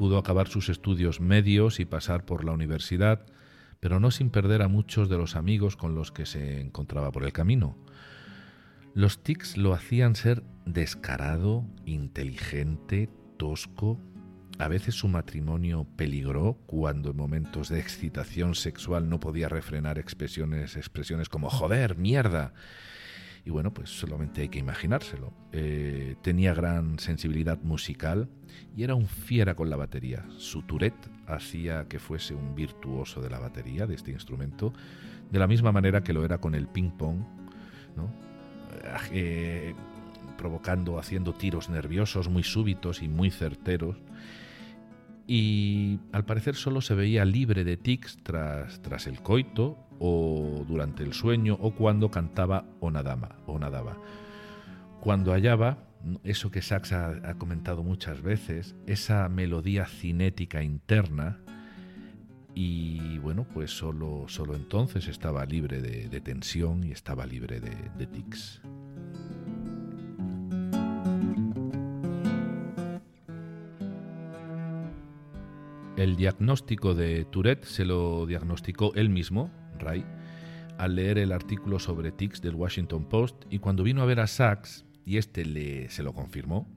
pudo 0.00 0.16
acabar 0.16 0.48
sus 0.48 0.70
estudios 0.70 1.20
medios 1.20 1.78
y 1.78 1.84
pasar 1.84 2.24
por 2.24 2.42
la 2.42 2.52
universidad, 2.52 3.26
pero 3.80 4.00
no 4.00 4.10
sin 4.10 4.30
perder 4.30 4.62
a 4.62 4.68
muchos 4.68 5.10
de 5.10 5.18
los 5.18 5.36
amigos 5.36 5.76
con 5.76 5.94
los 5.94 6.10
que 6.10 6.24
se 6.24 6.62
encontraba 6.62 7.12
por 7.12 7.22
el 7.22 7.34
camino. 7.34 7.76
Los 8.94 9.22
tics 9.22 9.58
lo 9.58 9.74
hacían 9.74 10.16
ser 10.16 10.42
descarado, 10.64 11.66
inteligente, 11.84 13.10
tosco. 13.36 14.00
A 14.58 14.68
veces 14.68 14.94
su 14.94 15.06
matrimonio 15.06 15.86
peligró 15.96 16.54
cuando 16.64 17.10
en 17.10 17.18
momentos 17.18 17.68
de 17.68 17.78
excitación 17.78 18.54
sexual 18.54 19.10
no 19.10 19.20
podía 19.20 19.50
refrenar 19.50 19.98
expresiones, 19.98 20.78
expresiones 20.78 21.28
como 21.28 21.50
joder, 21.50 21.98
mierda. 21.98 22.54
Y 23.44 23.50
bueno, 23.50 23.72
pues 23.72 23.90
solamente 23.90 24.42
hay 24.42 24.48
que 24.48 24.58
imaginárselo. 24.58 25.32
Eh, 25.52 26.16
tenía 26.22 26.54
gran 26.54 26.98
sensibilidad 26.98 27.58
musical 27.62 28.28
y 28.76 28.82
era 28.82 28.94
un 28.94 29.06
fiera 29.06 29.54
con 29.54 29.70
la 29.70 29.76
batería. 29.76 30.26
Su 30.36 30.62
Tourette 30.62 31.08
hacía 31.26 31.86
que 31.88 31.98
fuese 31.98 32.34
un 32.34 32.54
virtuoso 32.54 33.20
de 33.20 33.30
la 33.30 33.38
batería, 33.38 33.86
de 33.86 33.94
este 33.94 34.10
instrumento, 34.10 34.72
de 35.30 35.38
la 35.38 35.46
misma 35.46 35.72
manera 35.72 36.02
que 36.02 36.12
lo 36.12 36.24
era 36.24 36.38
con 36.38 36.54
el 36.54 36.66
ping-pong, 36.66 37.18
¿no? 37.96 38.12
Eh, 39.12 39.74
provocando, 40.36 40.98
haciendo 40.98 41.34
tiros 41.34 41.68
nerviosos 41.68 42.28
muy 42.28 42.42
súbitos 42.42 43.02
y 43.02 43.08
muy 43.08 43.30
certeros. 43.30 43.96
Y 45.26 46.00
al 46.12 46.24
parecer 46.24 46.56
solo 46.56 46.80
se 46.80 46.94
veía 46.94 47.24
libre 47.24 47.62
de 47.62 47.76
tics 47.76 48.18
tras, 48.22 48.82
tras 48.82 49.06
el 49.06 49.20
coito 49.22 49.78
o 50.00 50.64
durante 50.66 51.04
el 51.04 51.12
sueño 51.12 51.56
o 51.60 51.72
cuando 51.72 52.10
cantaba 52.10 52.64
o 52.80 52.90
nadaba. 52.90 53.36
Cuando 55.00 55.32
hallaba, 55.32 55.78
eso 56.24 56.50
que 56.50 56.62
Sachs 56.62 56.92
ha, 56.92 57.34
comentado 57.34 57.82
muchas 57.82 58.22
veces, 58.22 58.74
esa 58.86 59.28
melodía 59.28 59.86
cinética 59.86 60.62
interna, 60.62 61.38
y 62.54 63.18
bueno, 63.18 63.46
pues 63.54 63.70
solo, 63.70 64.24
solo 64.26 64.56
entonces 64.56 65.06
estaba 65.06 65.44
libre 65.44 65.80
de, 65.80 66.20
tensión 66.20 66.82
y 66.82 66.90
estaba 66.90 67.26
libre 67.26 67.60
de, 67.60 67.76
de 67.96 68.06
tics. 68.06 68.60
El 75.96 76.16
diagnóstico 76.16 76.94
de 76.94 77.26
Tourette 77.26 77.64
se 77.64 77.84
lo 77.84 78.24
diagnosticó 78.24 78.94
él 78.94 79.10
mismo, 79.10 79.50
Ray, 79.80 80.04
al 80.78 80.94
leer 80.94 81.18
el 81.18 81.32
artículo 81.32 81.78
sobre 81.78 82.12
tics 82.12 82.40
del 82.40 82.54
Washington 82.54 83.08
Post 83.08 83.44
y 83.50 83.58
cuando 83.58 83.82
vino 83.82 84.02
a 84.02 84.06
ver 84.06 84.20
a 84.20 84.26
Sachs, 84.26 84.84
y 85.04 85.16
este 85.16 85.44
le, 85.44 85.90
se 85.90 86.02
lo 86.02 86.12
confirmó, 86.12 86.68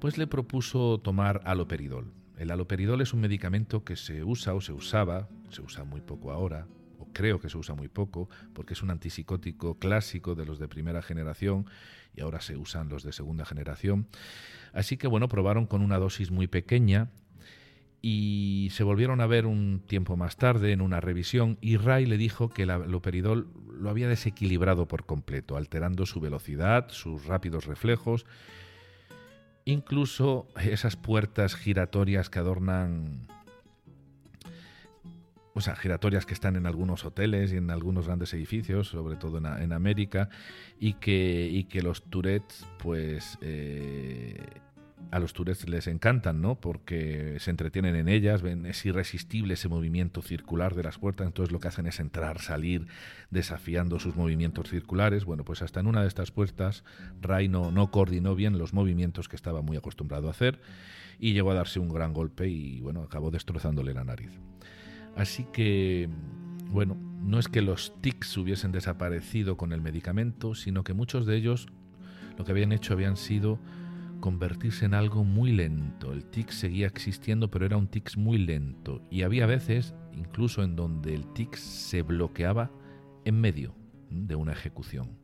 pues 0.00 0.16
le 0.18 0.26
propuso 0.26 0.98
tomar 0.98 1.42
aloperidol. 1.44 2.12
El 2.36 2.50
aloperidol 2.50 3.00
es 3.00 3.12
un 3.12 3.20
medicamento 3.20 3.84
que 3.84 3.96
se 3.96 4.22
usa 4.24 4.54
o 4.54 4.60
se 4.60 4.72
usaba, 4.72 5.28
se 5.50 5.60
usa 5.60 5.84
muy 5.84 6.00
poco 6.00 6.30
ahora, 6.30 6.66
o 6.98 7.08
creo 7.12 7.40
que 7.40 7.48
se 7.48 7.58
usa 7.58 7.74
muy 7.74 7.88
poco, 7.88 8.28
porque 8.54 8.74
es 8.74 8.82
un 8.82 8.90
antipsicótico 8.90 9.78
clásico 9.78 10.34
de 10.34 10.46
los 10.46 10.58
de 10.58 10.68
primera 10.68 11.02
generación 11.02 11.66
y 12.14 12.20
ahora 12.20 12.40
se 12.40 12.56
usan 12.56 12.88
los 12.88 13.02
de 13.02 13.12
segunda 13.12 13.44
generación. 13.44 14.08
Así 14.72 14.96
que 14.96 15.08
bueno, 15.08 15.28
probaron 15.28 15.66
con 15.66 15.82
una 15.82 15.98
dosis 15.98 16.30
muy 16.30 16.46
pequeña 16.46 17.10
y 18.00 18.68
se 18.72 18.84
volvieron 18.84 19.20
a 19.20 19.26
ver 19.26 19.46
un 19.46 19.82
tiempo 19.86 20.16
más 20.16 20.36
tarde 20.36 20.72
en 20.72 20.80
una 20.80 21.00
revisión 21.00 21.58
y 21.60 21.76
Ray 21.76 22.06
le 22.06 22.16
dijo 22.16 22.48
que 22.48 22.62
el 22.62 22.70
aloperidol 22.70 23.48
lo 23.72 23.90
había 23.90 24.08
desequilibrado 24.08 24.86
por 24.86 25.04
completo, 25.04 25.56
alterando 25.56 26.06
su 26.06 26.20
velocidad, 26.20 26.88
sus 26.90 27.26
rápidos 27.26 27.66
reflejos, 27.66 28.26
incluso 29.64 30.48
esas 30.60 30.96
puertas 30.96 31.54
giratorias 31.54 32.30
que 32.30 32.38
adornan 32.38 33.26
o 35.58 35.60
sea, 35.60 35.74
giratorias 35.74 36.24
que 36.24 36.34
están 36.34 36.54
en 36.54 36.66
algunos 36.66 37.04
hoteles 37.04 37.52
y 37.52 37.56
en 37.56 37.72
algunos 37.72 38.06
grandes 38.06 38.32
edificios, 38.32 38.86
sobre 38.86 39.16
todo 39.16 39.38
en, 39.38 39.72
América, 39.72 40.28
y 40.78 40.92
que, 40.94 41.48
y 41.50 41.64
que 41.64 41.82
los 41.82 42.04
Tourettes, 42.04 42.64
pues, 42.78 43.38
eh, 43.40 44.40
a 45.10 45.18
los 45.18 45.32
tours 45.32 45.68
les 45.68 45.86
encantan, 45.86 46.40
¿no? 46.42 46.60
Porque 46.60 47.36
se 47.40 47.50
entretienen 47.50 47.96
en 47.96 48.08
ellas, 48.08 48.42
ven, 48.42 48.66
es 48.66 48.84
irresistible 48.84 49.54
ese 49.54 49.68
movimiento 49.68 50.20
circular 50.22 50.74
de 50.74 50.82
las 50.82 50.98
puertas, 50.98 51.26
entonces 51.26 51.50
lo 51.52 51.60
que 51.60 51.68
hacen 51.68 51.86
es 51.86 51.98
entrar, 51.98 52.40
salir, 52.40 52.86
desafiando 53.30 53.98
sus 53.98 54.16
movimientos 54.16 54.68
circulares. 54.68 55.24
Bueno, 55.24 55.44
pues 55.44 55.62
hasta 55.62 55.80
en 55.80 55.86
una 55.86 56.02
de 56.02 56.08
estas 56.08 56.30
puertas 56.30 56.84
Ray 57.20 57.48
no, 57.48 57.70
no 57.70 57.90
coordinó 57.90 58.34
bien 58.34 58.58
los 58.58 58.74
movimientos 58.74 59.28
que 59.28 59.36
estaba 59.36 59.62
muy 59.62 59.76
acostumbrado 59.76 60.28
a 60.28 60.32
hacer 60.32 60.60
y 61.18 61.32
llegó 61.32 61.50
a 61.50 61.54
darse 61.54 61.80
un 61.80 61.88
gran 61.88 62.12
golpe 62.12 62.48
y 62.48 62.80
bueno, 62.80 63.02
acabó 63.02 63.30
destrozándole 63.30 63.94
la 63.94 64.04
nariz. 64.04 64.30
Así 65.16 65.44
que, 65.52 66.08
bueno, 66.70 66.96
no 67.22 67.38
es 67.38 67.48
que 67.48 67.62
los 67.62 67.94
tics 68.00 68.36
hubiesen 68.36 68.72
desaparecido 68.72 69.56
con 69.56 69.72
el 69.72 69.80
medicamento, 69.80 70.54
sino 70.54 70.84
que 70.84 70.92
muchos 70.92 71.26
de 71.26 71.36
ellos 71.36 71.66
lo 72.36 72.44
que 72.44 72.52
habían 72.52 72.72
hecho 72.72 72.92
habían 72.92 73.16
sido 73.16 73.58
convertirse 74.20 74.84
en 74.84 74.94
algo 74.94 75.24
muy 75.24 75.52
lento. 75.52 76.12
El 76.12 76.24
tic 76.24 76.50
seguía 76.50 76.86
existiendo, 76.86 77.50
pero 77.50 77.66
era 77.66 77.76
un 77.76 77.88
tic 77.88 78.16
muy 78.16 78.38
lento. 78.38 79.02
Y 79.10 79.22
había 79.22 79.46
veces, 79.46 79.94
incluso 80.12 80.62
en 80.62 80.76
donde 80.76 81.14
el 81.14 81.26
tic 81.32 81.54
se 81.56 82.02
bloqueaba 82.02 82.70
en 83.24 83.40
medio 83.40 83.74
de 84.10 84.34
una 84.34 84.52
ejecución. 84.52 85.18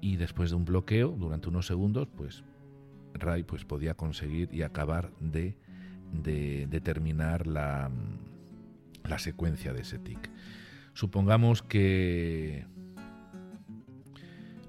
Y 0.00 0.16
después 0.16 0.50
de 0.50 0.56
un 0.56 0.64
bloqueo, 0.64 1.10
durante 1.10 1.48
unos 1.48 1.66
segundos, 1.66 2.08
pues 2.16 2.44
Ray 3.14 3.42
pues, 3.44 3.64
podía 3.64 3.94
conseguir 3.94 4.48
y 4.52 4.62
acabar 4.62 5.12
de, 5.20 5.56
de 6.12 6.66
determinar 6.68 7.46
la, 7.46 7.90
la 9.04 9.18
secuencia 9.18 9.72
de 9.72 9.82
ese 9.82 9.98
tic. 9.98 10.30
Supongamos 10.92 11.62
que 11.62 12.66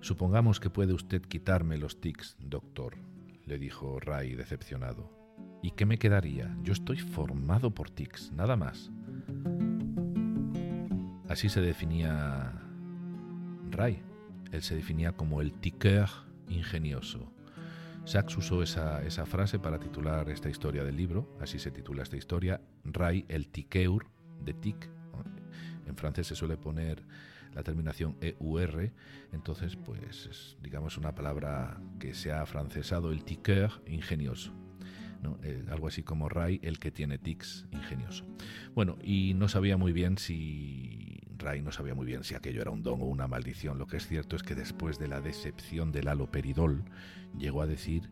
Supongamos 0.02 0.60
que 0.60 0.70
puede 0.70 0.94
usted 0.94 1.22
quitarme 1.22 1.78
los 1.78 2.00
tics, 2.00 2.38
doctor, 2.40 2.98
le 3.46 3.58
dijo 3.58 4.00
Ray 4.00 4.36
decepcionado. 4.36 5.12
¿Y 5.62 5.72
qué 5.72 5.86
me 5.86 5.98
quedaría? 5.98 6.56
Yo 6.64 6.74
estoy 6.74 6.98
formado 7.00 7.72
por 7.72 7.90
tics, 7.90 8.32
nada 8.32 8.56
más. 8.56 8.92
Así 11.28 11.50
se 11.50 11.62
definía 11.62 12.54
Ray. 13.72 14.02
Él 14.52 14.62
se 14.62 14.76
definía 14.76 15.14
como 15.14 15.42
el 15.42 15.54
tiqueur 15.54 16.10
ingenioso. 16.48 17.32
Sachs 18.06 18.38
usó 18.38 18.64
esa, 18.64 19.04
esa, 19.04 19.26
frase 19.26 19.60
para 19.60 19.80
titular 19.80 20.30
esta 20.30 20.50
historia 20.50 20.86
del 20.86 20.96
libro, 20.96 21.36
así 21.42 21.60
se 21.60 21.72
titula 21.72 22.04
esta 22.04 22.16
historia, 22.16 22.62
Ray 22.86 23.26
el 23.28 23.50
tiqueur, 23.50 24.06
de 24.40 24.54
tic. 24.54 24.90
En 25.86 25.98
francés 25.98 26.28
se 26.28 26.36
suele 26.36 26.56
poner 26.56 27.04
la 27.58 27.64
terminación 27.64 28.16
EUR, 28.22 28.92
entonces 29.34 29.76
pues 29.76 30.28
es, 30.28 30.58
digamos 30.62 30.96
una 30.96 31.16
palabra 31.16 31.82
que 32.00 32.14
se 32.14 32.32
ha 32.32 32.46
francesado 32.46 33.12
el 33.12 33.24
tiqueur 33.24 33.82
ingenioso. 33.88 34.54
Eh, 35.42 35.66
algo 35.72 35.88
así 35.88 36.04
como 36.04 36.30
Ray, 36.30 36.60
el 36.62 36.78
que 36.78 36.92
tiene 36.92 37.18
tics 37.18 37.66
ingenioso. 37.72 38.26
Bueno, 38.76 39.00
y 39.02 39.34
no 39.34 39.50
sabía 39.50 39.76
muy 39.76 39.92
bien 39.92 40.20
si 40.20 41.20
Ray 41.40 41.64
no 41.64 41.72
sabía 41.72 41.96
muy 41.96 42.06
bien 42.06 42.24
si 42.24 42.36
aquello 42.36 42.62
era 42.62 42.70
un 42.70 42.84
don 42.84 43.02
o 43.02 43.06
una 43.06 43.28
maldición. 43.28 43.80
Lo 43.80 43.88
que 43.88 43.98
es 43.98 44.08
cierto 44.08 44.36
es 44.36 44.44
que 44.44 44.54
después 44.54 45.00
de 45.00 45.08
la 45.08 45.20
decepción 45.20 45.92
del 45.92 46.10
aloperidol, 46.10 46.84
llegó 47.40 47.64
a 47.64 47.68
decir 47.68 48.12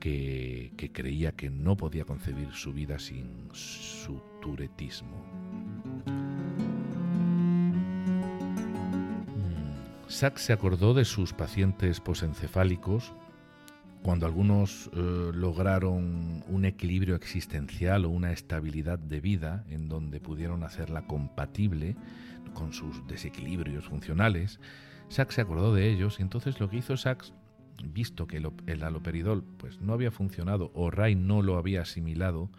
que, 0.00 0.72
que 0.76 0.90
creía 0.90 1.30
que 1.36 1.50
no 1.50 1.76
podía 1.76 2.04
concebir 2.04 2.50
su 2.50 2.72
vida 2.72 2.98
sin 2.98 3.48
su 3.52 4.20
turetismo. 4.40 5.51
Sachs 10.12 10.42
se 10.42 10.52
acordó 10.52 10.92
de 10.92 11.06
sus 11.06 11.32
pacientes 11.32 11.98
posencefálicos 12.00 13.14
cuando 14.02 14.26
algunos 14.26 14.90
eh, 14.92 15.30
lograron 15.32 16.44
un 16.48 16.64
equilibrio 16.66 17.14
existencial 17.14 18.04
o 18.04 18.10
una 18.10 18.30
estabilidad 18.30 18.98
de 18.98 19.22
vida 19.22 19.64
en 19.70 19.88
donde 19.88 20.20
pudieron 20.20 20.64
hacerla 20.64 21.06
compatible 21.06 21.96
con 22.52 22.74
sus 22.74 23.06
desequilibrios 23.06 23.86
funcionales, 23.86 24.60
Sachs 25.08 25.36
se 25.36 25.40
acordó 25.40 25.74
de 25.74 25.90
ellos 25.90 26.18
y 26.18 26.22
entonces 26.22 26.60
lo 26.60 26.68
que 26.68 26.76
hizo 26.76 26.98
Sachs, 26.98 27.32
visto 27.82 28.26
que 28.26 28.36
el, 28.36 28.82
aloperidol 28.82 29.42
pues, 29.56 29.80
no 29.80 29.94
había 29.94 30.10
funcionado 30.10 30.72
o 30.74 30.90
Ray 30.90 31.14
no 31.14 31.40
lo 31.40 31.56
había 31.56 31.80
asimilado, 31.80 32.50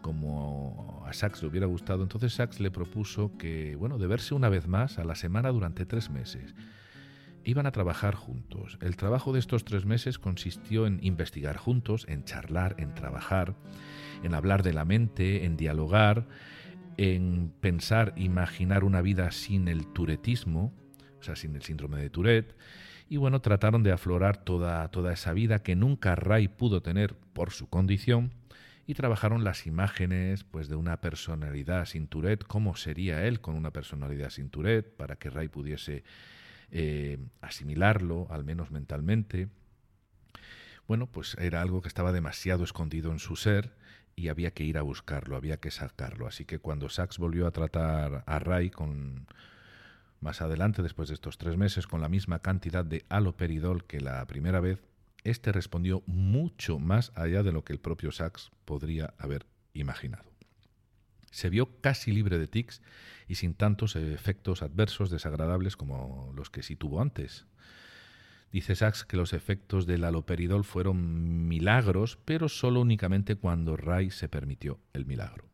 como 0.00 1.04
a 1.06 1.12
Sachs 1.12 1.42
le 1.42 1.48
hubiera 1.48 1.66
gustado, 1.66 2.02
entonces 2.02 2.32
Sachs 2.32 2.60
le 2.60 2.70
propuso 2.70 3.36
que, 3.36 3.76
bueno, 3.76 3.98
de 3.98 4.06
verse 4.06 4.34
una 4.34 4.48
vez 4.48 4.66
más 4.66 4.98
a 4.98 5.04
la 5.04 5.16
semana 5.16 5.50
durante 5.50 5.84
tres 5.84 6.08
meses 6.08 6.54
iban 7.44 7.66
a 7.66 7.72
trabajar 7.72 8.14
juntos. 8.14 8.78
El 8.80 8.96
trabajo 8.96 9.32
de 9.32 9.38
estos 9.38 9.64
tres 9.64 9.84
meses 9.84 10.18
consistió 10.18 10.86
en 10.86 10.98
investigar 11.02 11.56
juntos, 11.56 12.04
en 12.08 12.24
charlar, 12.24 12.74
en 12.78 12.94
trabajar, 12.94 13.54
en 14.22 14.34
hablar 14.34 14.62
de 14.62 14.72
la 14.72 14.84
mente, 14.84 15.44
en 15.44 15.56
dialogar, 15.56 16.26
en 16.96 17.52
pensar, 17.60 18.12
imaginar 18.16 18.84
una 18.84 19.00
vida 19.00 19.30
sin 19.30 19.68
el 19.68 19.86
turetismo, 19.86 20.72
o 21.20 21.22
sea, 21.22 21.36
sin 21.36 21.54
el 21.54 21.62
síndrome 21.62 22.00
de 22.00 22.10
Tourette, 22.10 22.56
y 23.08 23.16
bueno, 23.16 23.40
trataron 23.40 23.82
de 23.82 23.92
aflorar 23.92 24.36
toda, 24.36 24.86
toda 24.88 25.12
esa 25.12 25.32
vida 25.32 25.62
que 25.62 25.76
nunca 25.76 26.14
Ray 26.14 26.48
pudo 26.48 26.82
tener 26.82 27.14
por 27.32 27.52
su 27.52 27.68
condición, 27.68 28.34
y 28.88 28.94
trabajaron 28.94 29.44
las 29.44 29.66
imágenes 29.66 30.44
pues 30.44 30.68
de 30.68 30.74
una 30.74 31.02
personalidad 31.02 31.84
sin 31.84 32.08
Tourette, 32.08 32.44
cómo 32.44 32.74
sería 32.74 33.26
él 33.26 33.40
con 33.40 33.54
una 33.54 33.70
personalidad 33.70 34.30
sin 34.30 34.48
Tourette, 34.48 34.96
para 34.96 35.16
que 35.16 35.30
Ray 35.30 35.48
pudiese 35.48 36.04
eh, 36.70 37.18
asimilarlo, 37.40 38.26
al 38.30 38.44
menos 38.44 38.70
mentalmente. 38.70 39.48
Bueno, 40.86 41.06
pues 41.06 41.36
era 41.38 41.60
algo 41.60 41.82
que 41.82 41.88
estaba 41.88 42.12
demasiado 42.12 42.64
escondido 42.64 43.12
en 43.12 43.18
su 43.18 43.36
ser 43.36 43.72
y 44.16 44.28
había 44.28 44.52
que 44.52 44.64
ir 44.64 44.78
a 44.78 44.82
buscarlo, 44.82 45.36
había 45.36 45.58
que 45.58 45.70
sacarlo. 45.70 46.26
Así 46.26 46.44
que 46.44 46.58
cuando 46.58 46.88
Sachs 46.88 47.18
volvió 47.18 47.46
a 47.46 47.52
tratar 47.52 48.24
a 48.26 48.38
Ray 48.38 48.70
con 48.70 49.26
más 50.20 50.42
adelante, 50.42 50.82
después 50.82 51.08
de 51.08 51.14
estos 51.14 51.38
tres 51.38 51.56
meses, 51.56 51.86
con 51.86 52.00
la 52.00 52.08
misma 52.08 52.40
cantidad 52.40 52.84
de 52.84 53.04
aloperidol 53.08 53.84
que 53.84 54.00
la 54.00 54.26
primera 54.26 54.60
vez, 54.60 54.82
este 55.24 55.52
respondió 55.52 56.02
mucho 56.06 56.78
más 56.78 57.12
allá 57.14 57.42
de 57.42 57.52
lo 57.52 57.64
que 57.64 57.72
el 57.72 57.80
propio 57.80 58.10
Sachs 58.10 58.50
podría 58.64 59.14
haber 59.18 59.46
imaginado. 59.74 60.27
Se 61.30 61.50
vio 61.50 61.80
casi 61.80 62.12
libre 62.12 62.38
de 62.38 62.48
tics 62.48 62.82
y 63.28 63.36
sin 63.36 63.54
tantos 63.54 63.96
efectos 63.96 64.62
adversos 64.62 65.10
desagradables 65.10 65.76
como 65.76 66.32
los 66.34 66.50
que 66.50 66.62
sí 66.62 66.76
tuvo 66.76 67.00
antes. 67.00 67.46
Dice 68.50 68.74
Sachs 68.74 69.04
que 69.04 69.18
los 69.18 69.34
efectos 69.34 69.86
del 69.86 70.04
aloperidol 70.04 70.64
fueron 70.64 71.48
milagros, 71.48 72.18
pero 72.24 72.48
solo 72.48 72.80
únicamente 72.80 73.36
cuando 73.36 73.76
Ray 73.76 74.10
se 74.10 74.28
permitió 74.28 74.80
el 74.94 75.04
milagro. 75.04 75.48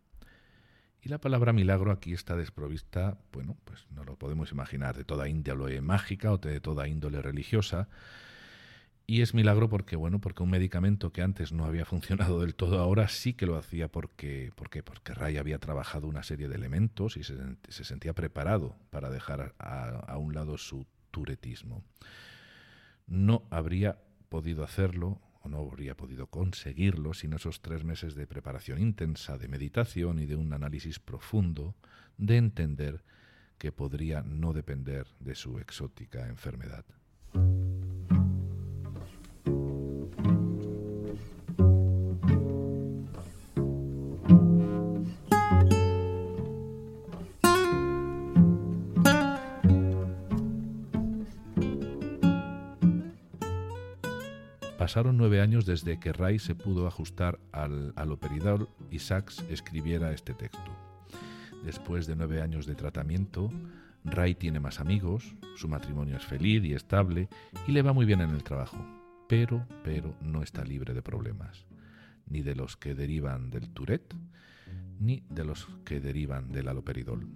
Y 1.03 1.09
la 1.09 1.19
palabra 1.19 1.53
milagro 1.53 1.91
aquí 1.93 2.15
está 2.15 2.35
desprovista, 2.37 3.19
bueno, 3.33 3.59
pues 3.65 3.87
no 3.91 4.05
lo 4.05 4.17
podemos 4.17 4.53
imaginar, 4.53 4.97
de 4.97 5.05
toda 5.05 5.29
índole 5.29 5.81
mágica 5.83 6.33
o 6.33 6.39
de 6.39 6.61
toda 6.61 6.89
índole 6.89 7.21
religiosa. 7.21 7.89
Y 9.07 9.21
es 9.21 9.35
milagro 9.35 9.69
porque, 9.69 9.97
bueno, 9.97 10.19
porque 10.19 10.43
un 10.43 10.51
medicamento 10.51 11.13
que 11.13 11.21
antes 11.21 11.53
no 11.53 11.67
había 11.67 11.85
funcionado 11.85 12.41
del 12.41 12.55
todo, 12.55 12.79
ahora 12.79 13.09
sí 13.09 13.35
que 13.35 13.47
lo 13.47 13.57
hacía 13.57 13.89
porque, 13.89 14.51
porque 14.57 14.83
Ray 15.15 15.37
había 15.37 15.59
trabajado 15.59 16.07
una 16.07 16.23
serie 16.23 16.49
de 16.49 16.55
elementos 16.55 17.19
y 17.19 17.23
se, 17.23 17.85
sentía 17.85 18.15
preparado 18.15 18.77
para 18.91 19.11
dejar 19.11 19.55
a, 19.59 19.89
a 19.89 20.17
un 20.17 20.35
lado 20.35 20.57
su 20.57 20.87
turetismo. 21.11 21.85
No 23.07 23.47
habría 23.51 23.99
podido 24.31 24.65
hacerlo 24.65 25.21
o 25.43 25.49
no 25.51 25.59
habría 25.59 25.95
podido 25.95 26.29
conseguirlo 26.29 27.13
sin 27.13 27.35
esos 27.35 27.61
tres 27.61 27.85
meses 27.85 28.15
de 28.15 28.27
preparación 28.27 28.81
intensa, 28.81 29.37
de 29.37 29.49
meditación 29.49 30.19
y 30.19 30.25
de 30.25 30.37
un 30.37 30.53
análisis 30.55 30.99
profundo 30.99 31.75
de 32.17 32.39
entender 32.39 33.05
que 33.59 33.71
podría 33.71 34.23
no 34.23 34.55
depender 34.55 35.07
de 35.21 35.35
su 35.35 35.59
exótica 35.59 36.27
enfermedad. 36.27 36.87
Pasaron 54.85 55.17
nueve 55.17 55.41
años 55.41 55.65
desde 55.65 55.99
que 55.99 56.13
Ray 56.13 56.39
se 56.39 56.55
pudo 56.55 56.87
ajustar 56.87 57.41
al 57.53 57.95
aloperidol 57.97 58.69
y 58.91 58.99
Sachs 58.99 59.43
escribiera 59.49 60.13
este 60.13 60.35
texto. 60.35 60.71
Después 61.65 62.07
de 62.07 62.17
nueve 62.17 62.43
años 62.43 62.67
de 62.67 62.75
tratamiento, 62.75 63.51
Ray 64.05 64.35
tiene 64.35 64.61
más 64.61 64.81
amigos, 64.81 65.37
su 65.57 65.69
matrimonio 65.69 66.19
es 66.19 66.27
feliz 66.27 66.63
y 66.67 66.75
estable 66.75 67.31
y 67.67 67.73
le 67.73 67.81
va 67.81 67.95
muy 67.95 68.05
bien 68.05 68.21
en 68.21 68.29
el 68.29 68.45
trabajo, 68.45 68.77
pero, 69.27 69.67
pero 69.83 70.15
no 70.21 70.43
está 70.43 70.63
libre 70.67 70.93
de 70.93 71.01
problemas, 71.01 71.65
ni 72.27 72.43
de 72.43 72.55
los 72.55 72.77
que 72.77 72.95
derivan 72.95 73.49
del 73.49 73.71
Tourette, 73.71 74.15
ni 75.01 75.23
de 75.31 75.45
los 75.47 75.67
que 75.87 75.99
derivan 75.99 76.53
del 76.53 76.69
aloperidol. 76.69 77.27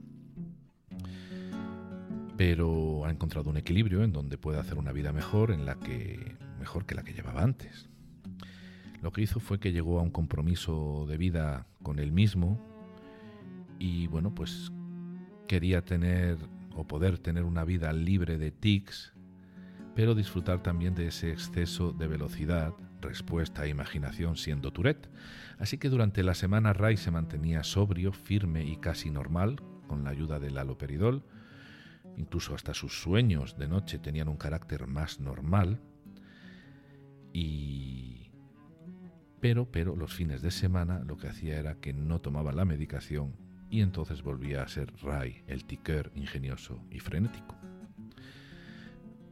Pero 2.37 3.07
ha 3.07 3.11
encontrado 3.11 3.49
un 3.49 3.57
equilibrio 3.57 4.05
en 4.05 4.13
donde 4.13 4.37
puede 4.37 4.59
hacer 4.59 4.77
una 4.77 4.93
vida 4.93 5.15
mejor 5.15 5.51
en 5.51 5.65
la 5.65 5.77
que 5.77 6.37
mejor 6.59 6.87
que 6.87 6.95
la 6.95 7.03
que 7.03 7.13
llevaba 7.13 7.43
antes. 7.43 7.89
Lo 9.03 9.13
que 9.13 9.23
hizo 9.23 9.41
fue 9.41 9.61
que 9.61 9.73
llegó 9.73 10.01
a 10.01 10.03
un 10.03 10.11
compromiso 10.11 11.07
de 11.09 11.17
vida 11.17 11.67
con 11.83 11.99
él 11.99 12.13
mismo 12.13 12.61
y 13.79 14.09
bueno, 14.09 14.35
pues 14.35 14.73
quería 15.47 15.85
tener 15.85 16.37
o 16.75 16.87
poder 16.87 17.19
tener 17.19 17.45
una 17.45 17.65
vida 17.65 17.93
libre 17.93 18.39
de 18.39 18.51
tics, 18.51 19.13
pero 19.95 20.15
disfrutar 20.15 20.63
también 20.63 20.95
de 20.95 21.09
ese 21.09 21.31
exceso 21.31 21.93
de 21.93 22.07
velocidad, 22.07 22.75
respuesta 23.01 23.65
e 23.65 23.69
imaginación 23.69 24.37
siendo 24.37 24.73
Tourette. 24.73 25.09
Así 25.59 25.79
que 25.79 25.89
durante 25.89 26.23
la 26.23 26.35
semana 26.35 26.73
Ray 26.73 26.97
se 26.97 27.11
mantenía 27.11 27.65
sobrio, 27.65 28.13
firme 28.13 28.65
y 28.65 28.77
casi 28.77 29.11
normal 29.11 29.61
con 29.87 30.05
la 30.05 30.11
ayuda 30.11 30.39
del 30.39 30.59
aloperidol. 30.59 31.25
Incluso 32.17 32.55
hasta 32.55 32.75
sus 32.75 33.01
sueños 33.01 33.57
de 33.59 33.69
noche 33.69 33.99
tenían 33.99 34.29
un 34.29 34.37
carácter 34.37 34.87
más 34.87 35.21
normal, 35.21 35.81
y 37.33 38.31
pero 39.41 39.71
pero 39.71 39.95
los 39.95 40.15
fines 40.15 40.43
de 40.43 40.51
semana 40.51 41.01
lo 41.01 41.17
que 41.17 41.29
hacía 41.29 41.59
era 41.59 41.77
que 41.77 41.93
no 41.93 42.21
tomaba 42.21 42.53
la 42.53 42.65
medicación 42.65 43.37
y 43.71 43.83
entonces 43.83 44.23
volvía 44.23 44.63
a 44.63 44.69
ser 44.69 44.93
Ray, 45.03 45.43
el 45.47 45.65
ticker 45.65 46.11
ingenioso 46.15 46.81
y 46.91 47.01
frenético. 47.01 47.55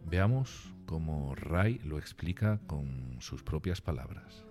Veamos 0.08 0.72
cómo 0.84 1.34
Ray 1.34 1.80
lo 1.84 1.98
explica 1.98 2.60
con 2.66 3.16
sus 3.20 3.42
propias 3.42 3.80
palabras. 3.80 4.44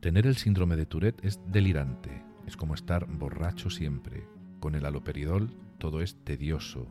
Tener 0.00 0.26
el 0.26 0.36
síndrome 0.36 0.76
de 0.76 0.86
Tourette 0.86 1.24
es 1.24 1.40
delirante, 1.48 2.22
es 2.46 2.56
como 2.56 2.74
estar 2.74 3.06
borracho 3.06 3.70
siempre. 3.70 4.28
Con 4.60 4.76
el 4.76 4.86
aloperidol 4.86 5.50
todo 5.78 6.00
es 6.00 6.22
tedioso, 6.22 6.86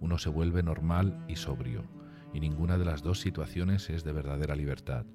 uno 0.00 0.18
se 0.18 0.28
vuelve 0.28 0.62
normal 0.62 1.24
y 1.28 1.36
sobrio, 1.36 1.84
y 2.32 2.40
ninguna 2.40 2.78
de 2.78 2.84
las 2.84 3.02
dos 3.02 3.20
situaciones 3.20 3.90
es 3.90 4.04
de 4.04 4.12
verdadera 4.12 4.54
libertad. 4.54 5.06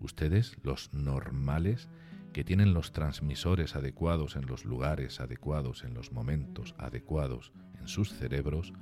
Ustedes, 0.00 0.56
los 0.62 0.92
normales, 0.92 1.88
que 2.32 2.44
tienen 2.44 2.74
los 2.74 2.92
transmisores 2.92 3.76
adecuados 3.76 4.36
en 4.36 4.46
los 4.46 4.64
lugares 4.64 5.20
adecuados, 5.20 5.84
en 5.84 5.94
los 5.94 6.12
momentos 6.12 6.74
adecuados, 6.78 7.52
en 7.78 7.88
sus 7.88 8.12
cerebros, 8.12 8.72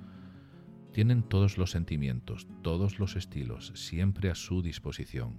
tienen 0.93 1.23
todos 1.23 1.59
los 1.59 1.71
sentimientos, 1.71 2.47
todos 2.63 2.99
los 2.99 3.17
estilos, 3.17 3.73
siempre 3.75 4.31
a 4.31 4.35
su 4.35 4.63
disposición. 4.63 5.39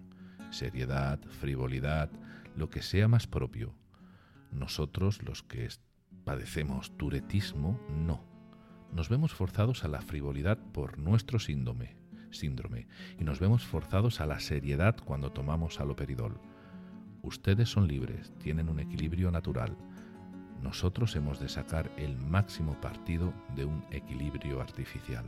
Seriedad, 0.49 1.19
frivolidad, 1.39 2.10
lo 2.55 2.69
que 2.69 2.81
sea 2.81 3.08
más 3.08 3.27
propio. 3.27 3.73
Nosotros, 4.51 5.21
los 5.23 5.43
que 5.43 5.67
padecemos 6.23 6.97
turetismo, 6.97 7.79
no 7.89 8.34
nos 8.95 9.10
vemos 9.10 9.34
forzados 9.34 9.84
a 9.84 9.89
la 9.89 10.01
frivolidad 10.01 10.58
por 10.58 10.97
nuestro 10.97 11.38
síndrome, 11.38 11.97
síndrome 12.31 12.88
y 13.19 13.25
nos 13.25 13.41
vemos 13.41 13.65
forzados 13.65 14.21
a 14.21 14.25
la 14.25 14.39
seriedad 14.39 14.95
cuando 15.03 15.34
tomamos 15.34 15.81
aloperidol. 15.81 16.39
Ustedes 17.21 17.67
son 17.67 17.89
libres, 17.89 18.31
tienen 18.41 18.69
un 18.69 18.79
equilibrio 18.79 19.31
natural. 19.31 19.75
Nosotros 20.63 21.13
hemos 21.17 21.41
de 21.41 21.49
sacar 21.49 21.91
el 21.97 22.15
máximo 22.17 22.79
partido 22.79 23.34
de 23.53 23.65
un 23.65 23.84
equilibrio 23.91 24.62
artificial. 24.62 25.25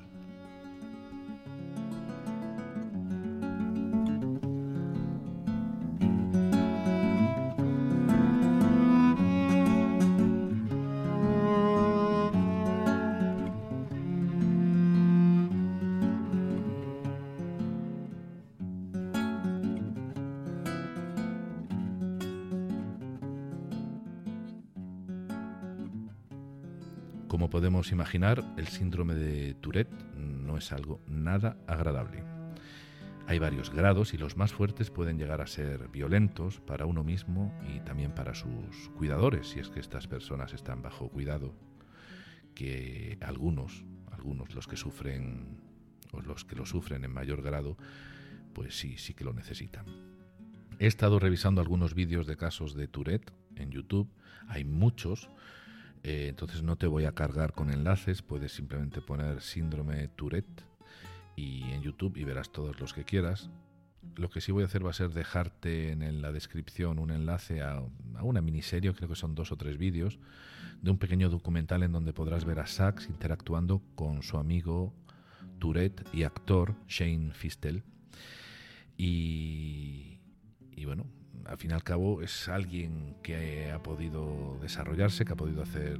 Imaginar, 27.91 28.43
el 28.57 28.67
síndrome 28.67 29.15
de 29.15 29.53
Tourette 29.55 29.91
no 30.15 30.57
es 30.57 30.71
algo 30.71 31.01
nada 31.07 31.57
agradable. 31.67 32.23
Hay 33.27 33.39
varios 33.39 33.71
grados 33.71 34.13
y 34.13 34.17
los 34.17 34.37
más 34.37 34.53
fuertes 34.53 34.89
pueden 34.89 35.17
llegar 35.17 35.41
a 35.41 35.47
ser 35.47 35.89
violentos 35.89 36.61
para 36.61 36.85
uno 36.85 37.03
mismo 37.03 37.53
y 37.67 37.81
también 37.81 38.15
para 38.15 38.33
sus 38.33 38.89
cuidadores, 38.95 39.49
si 39.49 39.59
es 39.59 39.69
que 39.69 39.81
estas 39.81 40.07
personas 40.07 40.53
están 40.53 40.81
bajo 40.81 41.09
cuidado, 41.09 41.53
que 42.55 43.17
algunos, 43.21 43.83
algunos 44.11 44.55
los 44.55 44.65
que 44.65 44.77
sufren 44.77 45.59
o 46.13 46.21
los 46.21 46.45
que 46.45 46.55
lo 46.55 46.65
sufren 46.65 47.03
en 47.03 47.13
mayor 47.13 47.41
grado, 47.41 47.77
pues 48.53 48.77
sí, 48.79 48.97
sí 48.97 49.13
que 49.13 49.25
lo 49.25 49.33
necesitan. 49.33 49.85
He 50.79 50.87
estado 50.87 51.19
revisando 51.19 51.59
algunos 51.59 51.93
vídeos 51.95 52.27
de 52.27 52.37
casos 52.37 52.75
de 52.75 52.87
Tourette 52.87 53.33
en 53.55 53.71
YouTube, 53.71 54.09
hay 54.47 54.63
muchos, 54.63 55.29
eh, 56.03 56.27
entonces 56.29 56.63
no 56.63 56.75
te 56.75 56.87
voy 56.87 57.05
a 57.05 57.11
cargar 57.11 57.53
con 57.53 57.71
enlaces, 57.71 58.21
puedes 58.21 58.51
simplemente 58.51 59.01
poner 59.01 59.41
síndrome 59.41 60.07
Tourette 60.09 60.63
y 61.35 61.63
en 61.71 61.81
YouTube 61.81 62.17
y 62.17 62.23
verás 62.23 62.51
todos 62.51 62.79
los 62.79 62.93
que 62.93 63.03
quieras. 63.03 63.49
Lo 64.15 64.29
que 64.29 64.41
sí 64.41 64.51
voy 64.51 64.63
a 64.63 64.67
hacer 64.67 64.85
va 64.85 64.91
a 64.91 64.93
ser 64.93 65.11
dejarte 65.11 65.91
en 65.91 66.21
la 66.21 66.31
descripción 66.31 66.97
un 66.97 67.11
enlace 67.11 67.61
a, 67.61 67.83
una 68.21 68.41
miniserie, 68.41 68.93
creo 68.93 69.09
que 69.09 69.15
son 69.15 69.35
dos 69.35 69.51
o 69.51 69.57
tres 69.57 69.77
vídeos, 69.77 70.19
de 70.81 70.91
un 70.91 70.97
pequeño 70.97 71.29
documental 71.29 71.83
en 71.83 71.91
donde 71.91 72.13
podrás 72.13 72.45
ver 72.45 72.59
a 72.59 72.67
Sachs 72.67 73.07
interactuando 73.07 73.81
con 73.95 74.23
su 74.23 74.37
amigo 74.37 74.93
Tourette 75.59 76.07
y 76.13 76.23
actor 76.23 76.75
Shane 76.87 77.33
Fistel. 77.33 77.83
Y, 78.97 80.19
y 80.75 80.85
bueno, 80.85 81.05
al 81.47 81.57
fin 81.57 81.71
y 81.71 81.73
al 81.73 81.83
cabo 81.83 82.21
es 82.21 82.49
alguien 82.49 83.15
que 83.23 83.71
ha 83.71 83.81
podido 83.81 84.57
desarrollarse, 84.61 85.25
que 85.25 85.33
ha 85.33 85.37
podido 85.37 85.61
hacer 85.61 85.99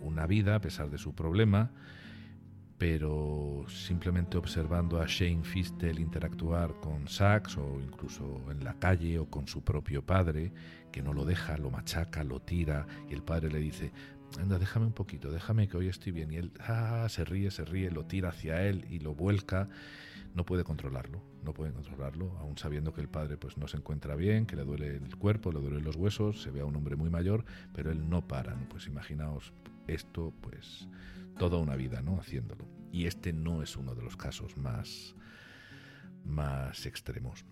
una 0.00 0.26
vida 0.26 0.56
a 0.56 0.60
pesar 0.60 0.90
de 0.90 0.98
su 0.98 1.14
problema, 1.14 1.70
pero 2.78 3.64
simplemente 3.68 4.36
observando 4.38 5.00
a 5.00 5.06
Shane 5.06 5.44
Fistel 5.44 6.00
interactuar 6.00 6.74
con 6.80 7.06
Sachs 7.06 7.56
o 7.56 7.80
incluso 7.80 8.50
en 8.50 8.64
la 8.64 8.74
calle 8.74 9.18
o 9.18 9.26
con 9.26 9.46
su 9.46 9.62
propio 9.62 10.04
padre, 10.04 10.52
que 10.90 11.02
no 11.02 11.12
lo 11.12 11.24
deja, 11.24 11.56
lo 11.58 11.70
machaca, 11.70 12.24
lo 12.24 12.40
tira 12.40 12.86
y 13.08 13.14
el 13.14 13.22
padre 13.22 13.50
le 13.50 13.60
dice, 13.60 13.92
anda, 14.40 14.58
déjame 14.58 14.86
un 14.86 14.92
poquito, 14.92 15.30
déjame 15.30 15.68
que 15.68 15.76
hoy 15.76 15.88
estoy 15.88 16.12
bien 16.12 16.32
y 16.32 16.36
él 16.36 16.52
ah, 16.60 17.06
se 17.08 17.24
ríe, 17.24 17.50
se 17.50 17.64
ríe, 17.64 17.90
lo 17.90 18.06
tira 18.06 18.30
hacia 18.30 18.62
él 18.62 18.86
y 18.90 18.98
lo 18.98 19.14
vuelca 19.14 19.68
no 20.34 20.44
puede 20.44 20.64
controlarlo, 20.64 21.22
no 21.42 21.52
puede 21.52 21.72
controlarlo, 21.72 22.36
aún 22.38 22.56
sabiendo 22.56 22.92
que 22.92 23.00
el 23.00 23.08
padre 23.08 23.36
pues 23.36 23.58
no 23.58 23.68
se 23.68 23.76
encuentra 23.76 24.14
bien, 24.16 24.46
que 24.46 24.56
le 24.56 24.64
duele 24.64 24.96
el 24.96 25.16
cuerpo, 25.16 25.52
le 25.52 25.60
duelen 25.60 25.84
los 25.84 25.96
huesos, 25.96 26.42
se 26.42 26.50
ve 26.50 26.60
a 26.60 26.64
un 26.64 26.76
hombre 26.76 26.96
muy 26.96 27.10
mayor, 27.10 27.44
pero 27.74 27.90
él 27.90 28.08
no 28.08 28.26
para. 28.26 28.56
Pues 28.68 28.86
imaginaos 28.86 29.52
esto, 29.86 30.32
pues 30.40 30.88
toda 31.38 31.58
una 31.58 31.76
vida, 31.76 32.02
¿no? 32.02 32.18
Haciéndolo. 32.18 32.66
Y 32.92 33.06
este 33.06 33.32
no 33.32 33.62
es 33.62 33.76
uno 33.76 33.94
de 33.94 34.02
los 34.02 34.16
casos 34.16 34.56
más, 34.56 35.14
más 36.24 36.86
extremos. 36.86 37.44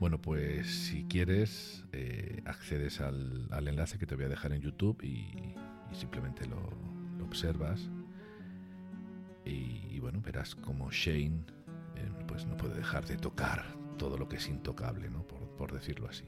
Bueno, 0.00 0.20
pues 0.20 0.68
si 0.68 1.04
quieres, 1.04 1.84
eh, 1.92 2.42
accedes 2.44 3.00
al, 3.00 3.48
enlace 3.66 3.98
que 3.98 4.06
te 4.06 4.16
voy 4.16 4.24
a 4.24 4.28
dejar 4.28 4.52
en 4.52 4.60
YouTube 4.60 5.02
y, 5.02 5.54
simplemente 5.92 6.46
lo, 6.46 6.58
observas. 7.24 7.88
Y, 9.44 9.98
bueno, 10.00 10.20
verás 10.20 10.54
como 10.54 10.90
Shane 10.90 11.44
eh, 11.96 12.10
pues 12.26 12.46
no 12.46 12.56
puede 12.56 12.74
dejar 12.74 13.06
de 13.06 13.16
tocar 13.16 13.64
todo 13.98 14.16
lo 14.16 14.28
que 14.28 14.36
es 14.36 14.48
intocable, 14.48 15.10
¿no? 15.10 15.26
por, 15.26 15.48
por 15.56 15.72
decirlo 15.72 16.08
así. 16.08 16.24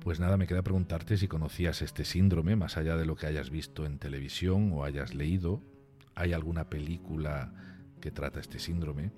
Pues 0.00 0.18
nada, 0.18 0.36
me 0.36 0.48
queda 0.48 0.62
preguntarte 0.62 1.16
si 1.16 1.28
conocías 1.28 1.80
este 1.80 2.04
síndrome, 2.04 2.56
más 2.56 2.76
allá 2.76 2.96
de 2.96 3.06
lo 3.06 3.14
que 3.14 3.26
hayas 3.26 3.50
visto 3.50 3.86
en 3.86 3.98
televisión 3.98 4.72
o 4.72 4.84
hayas 4.84 5.14
leído. 5.14 5.62
¿Hay 6.16 6.32
alguna 6.32 6.68
película 6.68 7.54
que 8.00 8.10
trata 8.10 8.40
este 8.40 8.58
síndrome? 8.58 9.12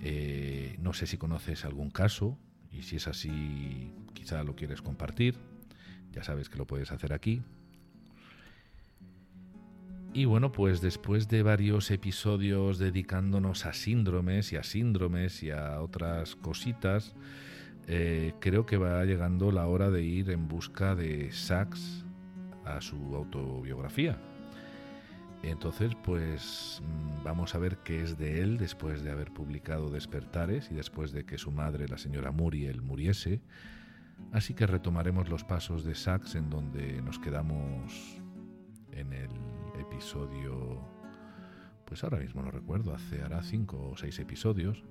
Eh, 0.00 0.76
no 0.80 0.94
sé 0.94 1.06
si 1.06 1.18
conoces 1.18 1.66
algún 1.66 1.90
caso 1.90 2.38
y 2.70 2.84
si 2.84 2.96
es 2.96 3.06
así, 3.06 3.92
quizá 4.14 4.42
lo 4.44 4.54
quieres 4.54 4.80
compartir. 4.80 5.36
Ya 6.12 6.24
sabes 6.24 6.48
que 6.48 6.56
lo 6.56 6.66
puedes 6.66 6.90
hacer 6.90 7.12
aquí. 7.12 7.42
Y 10.14 10.24
bueno, 10.24 10.52
pues 10.52 10.80
después 10.80 11.28
de 11.28 11.42
varios 11.42 11.90
episodios 11.90 12.78
dedicándonos 12.78 13.66
a 13.66 13.72
síndromes 13.72 14.52
y 14.52 14.56
a 14.56 14.62
síndromes 14.62 15.42
y 15.42 15.50
a 15.50 15.80
otras 15.82 16.34
cositas, 16.34 17.14
eh, 17.86 18.32
creo 18.40 18.66
que 18.66 18.78
va 18.78 19.04
llegando 19.04 19.52
la 19.52 19.66
hora 19.66 19.90
de 19.90 20.02
ir 20.02 20.30
en 20.30 20.48
busca 20.48 20.94
de 20.94 21.30
Sachs 21.30 22.04
a 22.64 22.80
su 22.80 23.14
autobiografía. 23.14 24.18
Entonces, 25.42 25.92
pues 26.04 26.82
mm, 26.82 27.22
vamos 27.22 27.54
a 27.54 27.58
ver 27.58 27.78
qué 27.78 28.02
es 28.02 28.18
de 28.18 28.42
él 28.42 28.58
después 28.58 29.02
de 29.02 29.10
haber 29.10 29.32
publicado 29.32 29.90
Despertares 29.90 30.70
y 30.70 30.74
después 30.74 31.12
de 31.12 31.24
que 31.24 31.38
su 31.38 31.52
madre, 31.52 31.86
la 31.86 31.98
señora 31.98 32.32
Muriel, 32.32 32.82
muriese. 32.82 33.40
Así 34.32 34.54
que 34.54 34.66
retomaremos 34.66 35.28
los 35.28 35.44
pasos 35.44 35.84
de 35.84 35.94
Sachs 35.94 36.34
en 36.34 36.50
donde 36.50 37.00
nos 37.02 37.18
quedamos 37.18 38.20
en 38.90 39.12
el 39.12 39.30
episodio, 39.90 40.80
pues 41.84 42.04
ahora 42.04 42.18
mismo 42.18 42.42
no 42.42 42.50
recuerdo, 42.50 42.94
hace 42.94 43.22
hará 43.22 43.42
cinco 43.42 43.90
o 43.90 43.96
seis 43.96 44.18
episodios. 44.18 44.84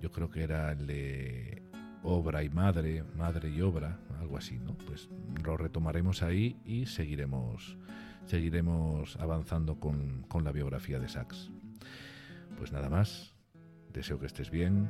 Yo 0.00 0.10
creo 0.10 0.30
que 0.30 0.42
era 0.42 0.72
el 0.72 0.86
de 0.86 1.62
obra 2.02 2.42
y 2.42 2.48
madre, 2.48 3.02
madre 3.16 3.50
y 3.50 3.60
obra, 3.60 4.00
algo 4.18 4.38
así, 4.38 4.58
¿no? 4.58 4.74
Pues 4.86 5.10
lo 5.44 5.56
retomaremos 5.56 6.22
ahí 6.22 6.60
y 6.64 6.86
seguiremos 6.86 7.76
seguiremos 8.26 9.16
avanzando 9.16 9.80
con, 9.80 10.26
la 10.44 10.52
biografía 10.52 11.00
de 11.00 11.08
Sachs. 11.08 11.50
Pues 12.56 12.70
nada 12.70 12.88
más, 12.88 13.34
deseo 13.92 14.20
que 14.20 14.26
estés 14.26 14.50
bien, 14.50 14.88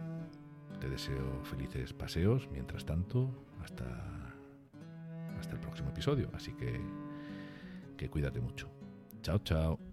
te 0.79 0.91
deseo 0.91 1.43
felices 1.45 1.95
paseos, 1.95 2.49
mientras 2.53 2.85
tanto, 2.85 3.47
hasta, 3.63 4.35
hasta 5.39 5.55
el 5.55 5.61
próximo 5.61 5.89
episodio, 5.89 6.31
así 6.35 6.53
que, 6.53 6.81
que 7.97 8.11
cuídate 8.11 8.41
mucho. 8.41 8.80
Ciao, 9.23 9.39
ciao. 9.39 9.90